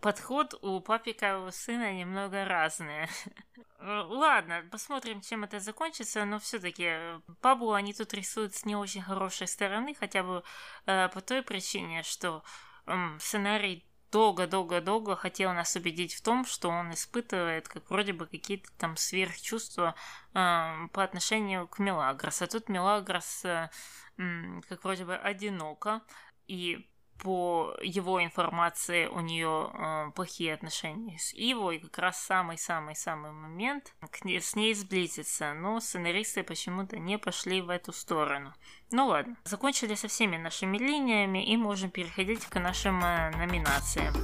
[0.00, 3.08] подход у папика и у сына немного разный.
[3.80, 9.46] Ладно, посмотрим, чем это закончится, но все-таки Паблу они тут рисуют с не очень хорошей
[9.46, 10.42] стороны, хотя бы
[10.86, 12.42] э, по той причине, что
[12.86, 18.70] э, сценарий долго-долго-долго хотел нас убедить в том, что он испытывает как вроде бы какие-то
[18.78, 19.96] там сверхчувства
[20.34, 22.40] э, по отношению к Мелагрос.
[22.40, 23.70] А тут Мелагрос э,
[24.68, 26.00] как вроде бы одиноко,
[26.46, 26.88] и
[27.18, 33.94] по его информации у нее э, плохие отношения с Иво, и как раз самый-самый-самый момент
[34.12, 38.54] к ней, с ней сблизиться, но сценаристы почему-то не пошли в эту сторону.
[38.96, 44.14] Ну ладно, закончили со всеми нашими линиями и можем переходить к нашим э, номинациям.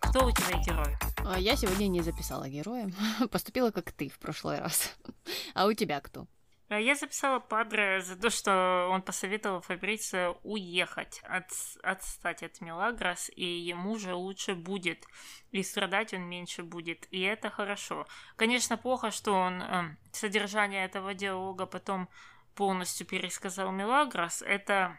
[0.00, 0.96] Кто у тебя герой?
[1.26, 2.90] А, я сегодня не записала героя.
[3.30, 4.96] Поступила как ты в прошлый раз.
[5.54, 6.26] А у тебя кто?
[6.68, 11.46] А я записала Падре за то, что он посоветовал Фабрице уехать, от,
[11.82, 15.06] отстать от Мелагрос, и ему же лучше будет,
[15.50, 18.06] и страдать он меньше будет, и это хорошо.
[18.36, 22.10] Конечно, плохо, что он э, содержание этого диалога потом
[22.54, 24.98] полностью пересказал Мелагрос, это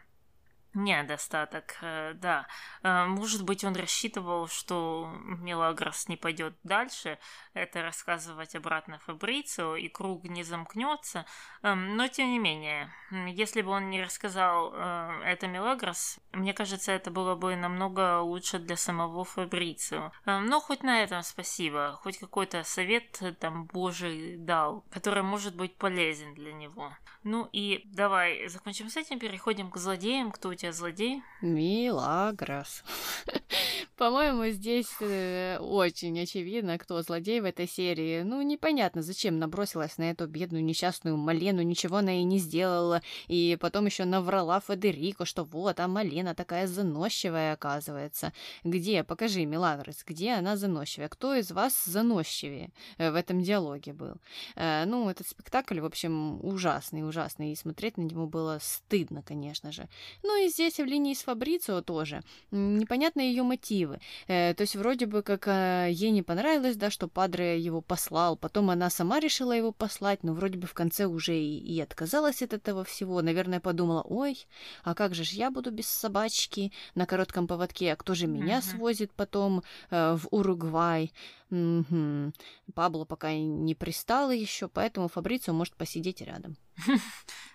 [0.74, 2.46] недостаток, э, да.
[2.82, 7.18] Э, может быть, он рассчитывал, что Мелагрос не пойдет дальше,
[7.54, 11.26] это рассказывать обратно Фабрицио, и круг не замкнется.
[11.62, 16.92] Эм, но, тем не менее, если бы он не рассказал э, это Мелагрос, мне кажется,
[16.92, 20.12] это было бы намного лучше для самого Фабрицио.
[20.26, 25.76] Эм, но хоть на этом спасибо, хоть какой-то совет там Божий дал, который может быть
[25.76, 26.92] полезен для него.
[27.22, 30.30] Ну и давай закончим с этим, переходим к злодеям.
[30.30, 31.22] Кто у тебя злодей?
[31.40, 32.84] Милагрос.
[33.96, 38.22] По-моему, здесь э, очень очевидно, кто злодей в этой серии.
[38.22, 43.56] Ну, непонятно, зачем набросилась на эту бедную несчастную Малену, ничего она ей не сделала, и
[43.60, 48.32] потом еще наврала Федерико, что вот, а Малена такая заносчивая, оказывается.
[48.62, 49.02] Где?
[49.02, 51.08] Покажи, Милагрос, где она заносчивая?
[51.08, 54.16] Кто из вас заносчивее э, в этом диалоге был?
[54.56, 59.72] Э, ну, этот спектакль, в общем, ужасный, ужасный, и смотреть на него было стыдно, конечно
[59.72, 59.88] же.
[60.22, 62.22] Ну и здесь в линии с Фабрицио тоже.
[62.50, 64.00] Непонятны ее мотивы.
[64.28, 68.36] Э, то есть вроде бы как э, ей не понравилось, да, что Падре его послал,
[68.36, 72.42] потом она сама решила его послать, но вроде бы в конце уже и, и отказалась
[72.42, 73.22] от этого всего.
[73.22, 74.46] Наверное, подумала, ой,
[74.84, 78.58] а как же ж я буду без собачки на коротком поводке, а кто же меня
[78.58, 78.76] mm-hmm.
[78.76, 81.12] свозит потом э, в Уругвай?
[81.50, 82.32] Угу.
[82.74, 86.56] Пабло пока не пристала еще, поэтому Фабрицио может посидеть рядом.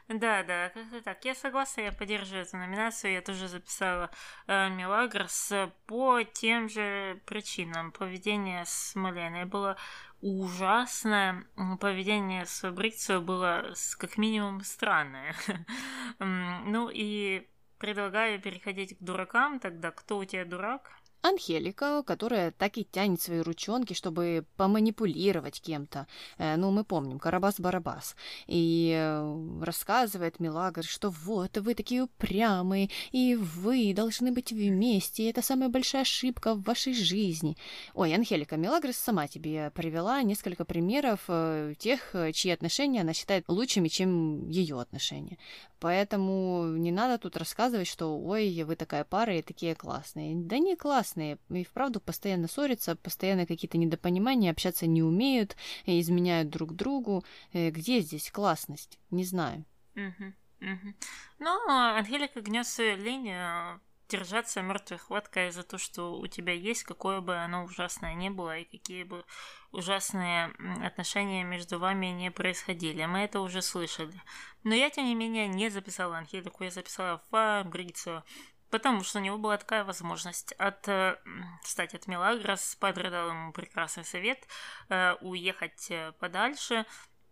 [0.07, 1.25] Да, да, как-то так.
[1.25, 3.13] Я согласна, я поддерживаю эту номинацию.
[3.13, 4.11] Я тоже записала
[4.45, 5.51] э, Мелагрос
[5.87, 7.91] по тем же причинам.
[7.91, 9.77] Поведение с Маленой было
[10.21, 11.45] ужасное.
[11.79, 15.35] Поведение с Фабрицио было как минимум странное.
[16.19, 17.47] ну и
[17.79, 19.59] предлагаю переходить к дуракам.
[19.59, 20.91] Тогда кто у тебя дурак?
[21.25, 26.05] Анхелика, которая так и тянет свои ручонки, чтобы поманипулировать кем-то.
[26.37, 28.15] Э, ну, мы помним, Карабас-Барабас.
[28.45, 35.41] И э, рассказывает Милагр, что вот, вы такие упрямые, и вы должны быть вместе, это
[35.41, 37.57] самая большая ошибка в вашей жизни.
[37.95, 43.87] Ой, Анхелика, Милагр сама тебе привела несколько примеров э, тех, чьи отношения она считает лучшими,
[43.87, 45.37] чем ее отношения.
[45.79, 50.35] Поэтому не надо тут рассказывать, что ой, вы такая пара и такие классные.
[50.35, 51.37] Да не классные.
[51.49, 55.55] И вправду постоянно ссорятся, постоянно какие-то недопонимания, общаться не умеют,
[55.85, 57.23] изменяют друг другу.
[57.53, 58.99] Э, где здесь классность?
[59.11, 59.65] Не знаю.
[59.95, 60.93] Угу, угу.
[61.39, 67.35] Ну, Ангелика гнется линию держаться мертвой хваткой за то, что у тебя есть, какое бы
[67.35, 69.25] оно ужасное ни было, и какие бы
[69.71, 70.53] ужасные
[70.83, 73.05] отношения между вами не происходили.
[73.05, 74.21] Мы это уже слышали.
[74.63, 78.23] Но я, тем не менее, не записала Ангелику, я записала Фабрицию,
[78.69, 80.53] потому что у него была такая возможность.
[80.53, 81.17] От, э,
[81.63, 84.47] кстати, от Мелагрос Падре дал ему прекрасный совет
[84.89, 86.85] э, уехать э, подальше,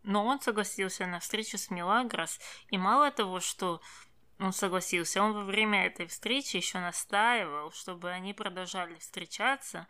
[0.03, 3.81] но он согласился на встречу с Мелагрос, и мало того, что
[4.43, 5.23] он согласился.
[5.23, 9.87] Он во время этой встречи еще настаивал, чтобы они продолжали встречаться,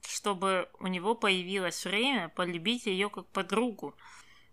[0.00, 3.94] чтобы у него появилось время полюбить ее как подругу.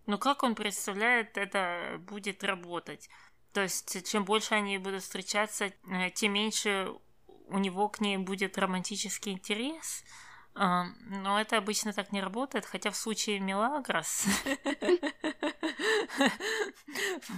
[0.06, 3.10] Но как он представляет, это будет работать?
[3.52, 6.93] То есть, чем больше они будут встречаться, э, тем меньше
[7.47, 10.04] у него к ней будет романтический интерес.
[10.62, 14.26] А, но это обычно так не работает, хотя в случае Мелагрос,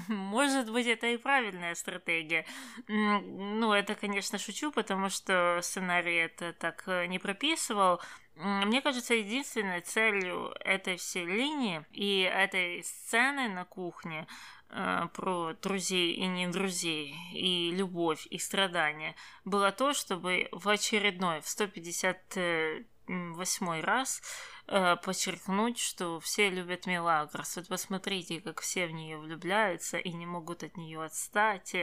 [0.07, 2.47] может быть, это и правильная стратегия.
[2.87, 8.01] Ну, это, конечно, шучу, потому что сценарий это так э, не прописывал.
[8.37, 14.25] Мне кажется, единственной целью этой всей линии и этой сцены на кухне
[14.69, 19.15] э, про друзей и не друзей, и любовь, и страдания,
[19.45, 24.21] было то, чтобы в очередной, в 150 восьмой раз
[24.67, 27.55] э, подчеркнуть, что все любят Мелагрос.
[27.57, 31.75] Вот посмотрите, как все в нее влюбляются и не могут от нее отстать.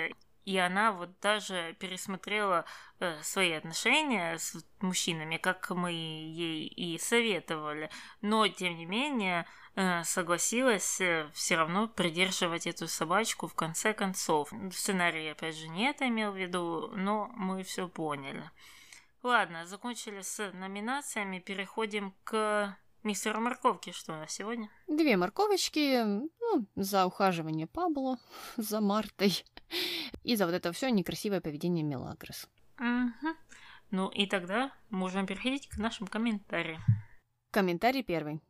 [0.48, 2.64] И она вот даже пересмотрела
[3.00, 7.90] э, свои отношения с мужчинами, как мы ей и советовали.
[8.22, 9.44] Но, тем не менее,
[9.74, 14.50] э, согласилась э, все равно придерживать эту собачку в конце концов.
[14.50, 18.50] В сценарии, опять же, не это имел в виду, но мы все поняли.
[19.22, 23.90] Ладно, закончили с номинациями, переходим к мистеру морковки.
[23.90, 24.70] Что у нас сегодня?
[24.86, 28.18] Две морковочки, ну, за ухаживание Пабло,
[28.56, 29.44] за Мартой
[30.22, 32.48] и за вот это все некрасивое поведение Мелагрос.
[32.78, 33.36] Угу.
[33.90, 36.82] Ну и тогда можем переходить к нашим комментариям.
[37.50, 38.40] Комментарий первый.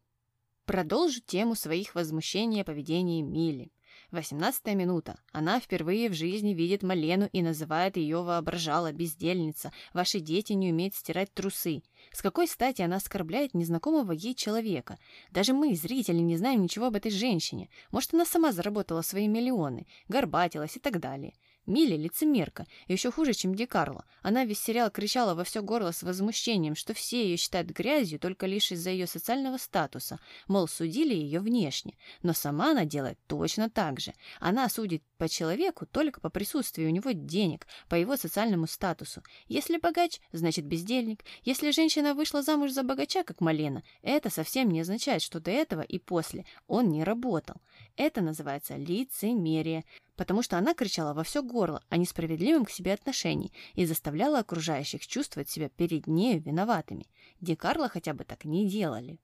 [0.67, 3.73] Продолжу тему своих возмущений о поведении Мили.
[4.11, 5.21] 18 минута.
[5.33, 9.71] Она впервые в жизни видит Малену и называет ее воображала, бездельница.
[9.93, 11.83] Ваши дети не умеют стирать трусы.
[12.13, 14.99] С какой стати она оскорбляет незнакомого ей человека?
[15.31, 17.69] Даже мы, зрители, не знаем ничего об этой женщине.
[17.91, 21.35] Может, она сама заработала свои миллионы, горбатилась и так далее.
[21.69, 24.07] Милли– лицемерка, еще хуже, чем Ди Карло.
[24.23, 28.47] Она весь сериал кричала во все горло с возмущением, что все ее считают грязью только
[28.47, 31.99] лишь из-за ее социального статуса, мол, судили ее внешне.
[32.23, 34.15] Но сама она делает точно так же.
[34.41, 39.23] Она судит по человеку только по присутствию у него денег, по его социальному статусу.
[39.47, 41.23] Если богач, значит бездельник.
[41.43, 45.83] Если женщина вышла замуж за богача, как Малена, это совсем не означает, что до этого
[45.83, 47.57] и после он не работал.
[47.97, 49.85] Это называется лицемерие
[50.19, 55.07] потому что она кричала во все горло о несправедливом к себе отношении и заставляла окружающих
[55.07, 57.07] чувствовать себя перед нею виноватыми.
[57.41, 59.21] Ди Карло хотя бы так не делали.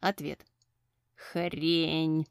[0.00, 0.44] Ответ.
[1.14, 2.26] Хрень.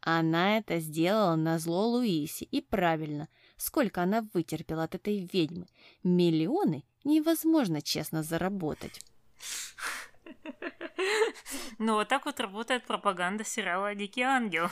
[0.00, 3.28] Она это сделала на зло Луисе, и правильно.
[3.56, 5.66] Сколько она вытерпела от этой ведьмы.
[6.04, 9.00] Миллионы невозможно честно заработать.
[11.78, 14.68] Ну, вот так вот работает пропаганда сериала «Дикий ангел».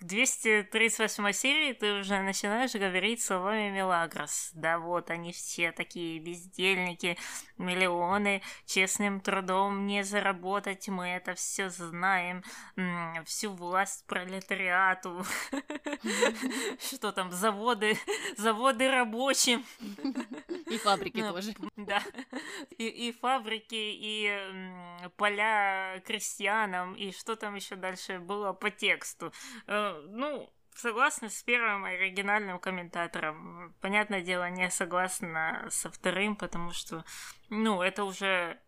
[0.00, 4.50] К 238 серии ты уже начинаешь говорить словами Мелагрос.
[4.54, 7.16] Да вот, они все такие бездельники,
[7.56, 12.42] миллионы честным трудом не заработать, мы это все знаем,
[13.24, 15.24] всю власть пролетариату,
[16.78, 17.98] что там, заводы,
[18.36, 19.64] заводы рабочим.
[20.66, 21.54] И фабрики ну, тоже.
[21.76, 22.02] Да,
[22.78, 25.69] и, и фабрики, и поля
[26.04, 29.32] крестьянам, и что там еще дальше было по тексту.
[29.66, 33.74] Э, ну, согласна с первым оригинальным комментатором.
[33.80, 37.04] Понятное дело, не согласна со вторым, потому что,
[37.48, 38.60] ну, это уже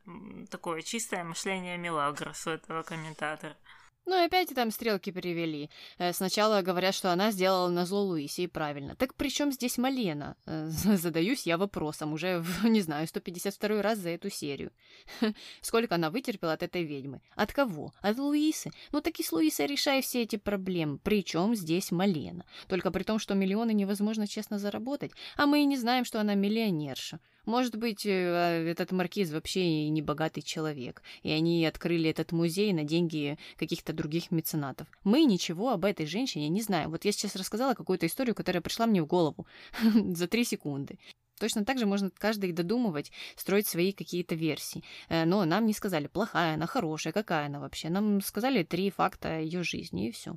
[0.50, 3.56] такое чистое мышление Мелагрос у этого комментатора.
[4.04, 5.70] Ну и опять там стрелки перевели.
[5.98, 8.96] Э, сначала говорят, что она сделала на зло Луисе, и правильно.
[8.96, 10.36] Так при чем здесь Малена?
[10.46, 14.72] Э, задаюсь я вопросом уже, не знаю, 152 раз за эту серию.
[15.60, 17.20] Сколько она вытерпела от этой ведьмы?
[17.36, 17.92] От кого?
[18.00, 18.72] От Луисы?
[18.90, 20.98] Ну так и с Луисой решай все эти проблемы.
[20.98, 22.44] При чем здесь Малена?
[22.66, 26.34] Только при том, что миллионы невозможно честно заработать, а мы и не знаем, что она
[26.34, 27.20] миллионерша.
[27.44, 32.84] Может быть, э, этот маркиз вообще не богатый человек, и они открыли этот музей на
[32.84, 34.86] деньги каких-то других меценатов.
[35.02, 36.90] Мы ничего об этой женщине не знаем.
[36.90, 39.46] Вот я сейчас рассказала какую-то историю, которая пришла мне в голову
[40.14, 40.98] за три секунды.
[41.40, 44.84] Точно так же можно каждый додумывать, строить свои какие-то версии.
[45.08, 47.88] Э, но нам не сказали, плохая она, хорошая, какая она вообще.
[47.88, 50.36] Нам сказали три факта ее жизни, и все.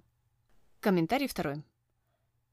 [0.80, 1.64] Комментарий второй.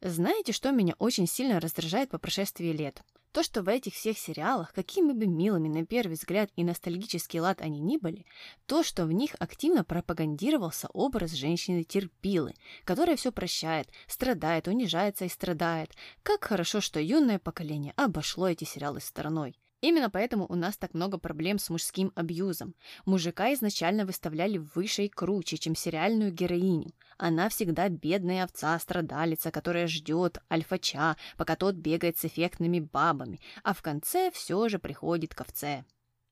[0.03, 3.03] Знаете, что меня очень сильно раздражает по прошествии лет?
[3.33, 7.63] То, что в этих всех сериалах, какими бы милыми на первый взгляд и ностальгический лад
[7.63, 8.27] они ни были,
[8.67, 12.53] то, что в них активно пропагандировался образ женщины-терпилы,
[12.85, 15.93] которая все прощает, страдает, унижается и страдает.
[16.23, 19.57] Как хорошо, что юное поколение обошло эти сериалы стороной.
[19.83, 22.77] Именно поэтому у нас так много проблем с мужским абьюзом.
[23.05, 26.93] Мужика изначально выставляли выше и круче, чем сериальную героиню.
[27.19, 33.83] Она всегда бедная овца-страдалица, которая ждет альфача, пока тот бегает с эффектными бабами, а в
[33.83, 35.85] конце все же приходит к овце.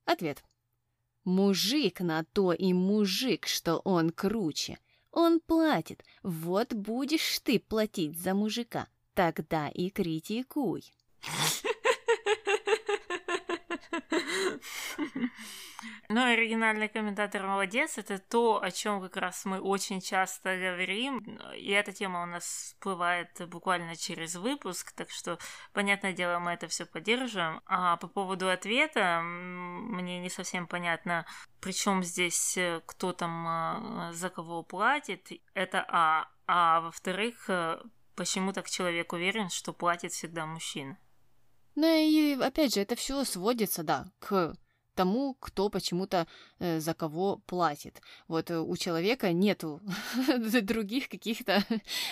[0.04, 0.44] Ответ.
[1.24, 4.78] Мужик на то и мужик, что он круче.
[5.10, 6.04] Он платит.
[6.22, 8.86] Вот будешь ты платить за мужика.
[9.14, 10.84] Тогда и критикуй.
[16.08, 17.96] Ну, оригинальный комментатор молодец.
[17.96, 21.18] Это то, о чем как раз мы очень часто говорим.
[21.56, 25.38] И эта тема у нас всплывает буквально через выпуск, так что,
[25.72, 27.62] понятное дело, мы это все поддерживаем.
[27.66, 31.24] А по поводу ответа, мне не совсем понятно,
[31.60, 35.28] причем здесь э, кто там э, за кого платит.
[35.54, 36.28] Это А.
[36.46, 37.80] А во-вторых, э,
[38.16, 40.98] почему так человек уверен, что платит всегда мужчина?
[41.80, 44.54] Ну и опять же, это все сводится, да, к
[44.94, 46.26] тому, кто почему-то
[46.58, 48.02] э, за кого платит.
[48.28, 49.80] Вот э, у человека нету
[50.62, 51.64] других каких-то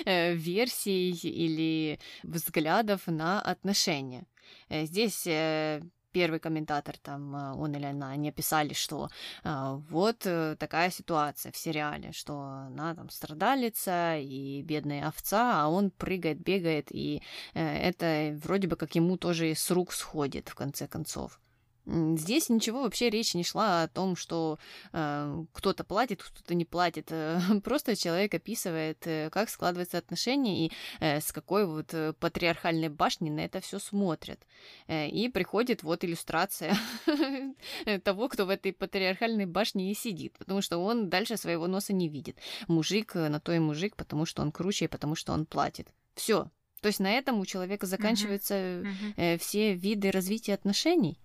[0.07, 4.27] э, версий или взглядов на отношения.
[4.71, 9.09] Э, здесь э, первый комментатор, там э, он или она, не писали, что
[9.45, 15.69] э, вот э, такая ситуация в сериале, что она там страдалица и бедная овца, а
[15.69, 17.23] он прыгает, бегает, и
[17.55, 21.41] это вроде бы как ему тоже с рук сходит в конце концов.
[21.89, 24.59] Здесь ничего вообще речь не шла о том, что
[24.93, 27.09] э, кто-то платит, кто-то не платит.
[27.11, 32.91] Э, просто человек описывает, э, как складываются отношения и э, с какой вот э, патриархальной
[32.91, 34.41] башни на это все смотрят.
[34.89, 36.77] И приходит вот иллюстрация
[38.05, 42.09] того, кто в этой патриархальной башне и сидит, потому что он дальше своего носа не
[42.09, 42.37] видит.
[42.67, 45.89] Мужик на то и мужик, потому что он круче и потому что он платит.
[46.15, 46.51] Все.
[46.81, 49.15] То есть на этом у человека заканчиваются uh-huh.
[49.17, 51.19] э, все виды развития отношений.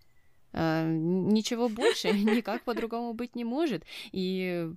[0.53, 3.83] Э, ничего больше, никак по-другому быть не может.
[4.11, 4.69] И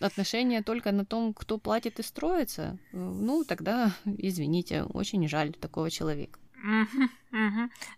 [0.00, 6.38] отношения только на том, кто платит и строится, ну, тогда, извините, очень жаль такого человека.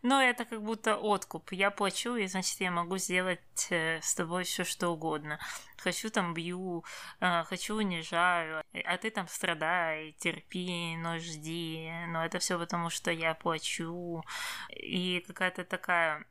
[0.02, 1.50] Но это как будто откуп.
[1.52, 5.40] Я плачу, и значит я могу сделать э, с тобой все что угодно.
[5.78, 6.84] Хочу там бью,
[7.18, 11.90] хочу унижаю, а ты там страдай, терпи, но жди.
[12.08, 14.22] Но это все потому, что я плачу.
[14.70, 16.24] И какая-то такая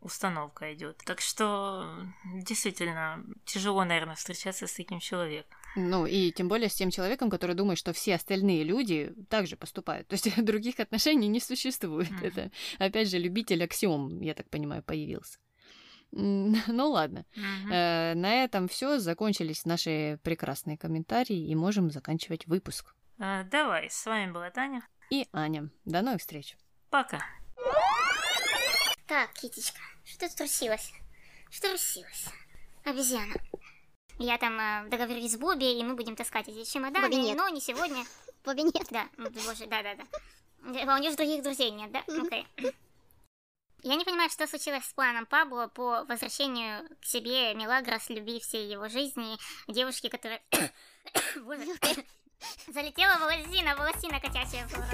[0.00, 0.98] установка идет.
[1.04, 5.56] Так что действительно тяжело, наверное, встречаться с таким человеком.
[5.76, 10.08] Ну, и тем более с тем человеком, который думает, что все остальные люди также поступают.
[10.08, 12.10] То есть других отношений не существует.
[12.10, 12.26] Mm-hmm.
[12.26, 15.38] Это, опять же, любитель аксиом, я так понимаю, появился.
[16.12, 17.24] Ну ладно.
[17.36, 17.72] Mm-hmm.
[17.72, 18.98] Э, на этом все.
[18.98, 22.96] Закончились наши прекрасные комментарии, и можем заканчивать выпуск.
[23.18, 24.84] Э, давай, с вами была Таня.
[25.10, 25.70] И Аня.
[25.84, 26.56] До новых встреч.
[26.90, 27.20] Пока.
[29.06, 30.92] Так, Китечка, что ты трусилась?
[31.50, 32.26] Что трусилась?
[32.84, 33.34] Обезьяна.
[34.18, 37.36] Я там э, договорюсь с Бобби, и мы будем таскать эти чемоданы, Бобби нет.
[37.36, 38.04] но не сегодня.
[38.44, 38.86] Бобби нет.
[38.90, 40.04] Да, боже, да-да-да.
[40.62, 42.04] А у нее же других друзей нет, да?
[42.06, 42.46] Окей.
[43.82, 48.70] Я не понимаю, что случилось с планом Пабло по возвращению к себе Мелагрос, любви всей
[48.70, 49.38] его жизни,
[49.68, 50.42] девушки, которая...
[52.68, 54.84] Залетела волосина, волосина котячая рот.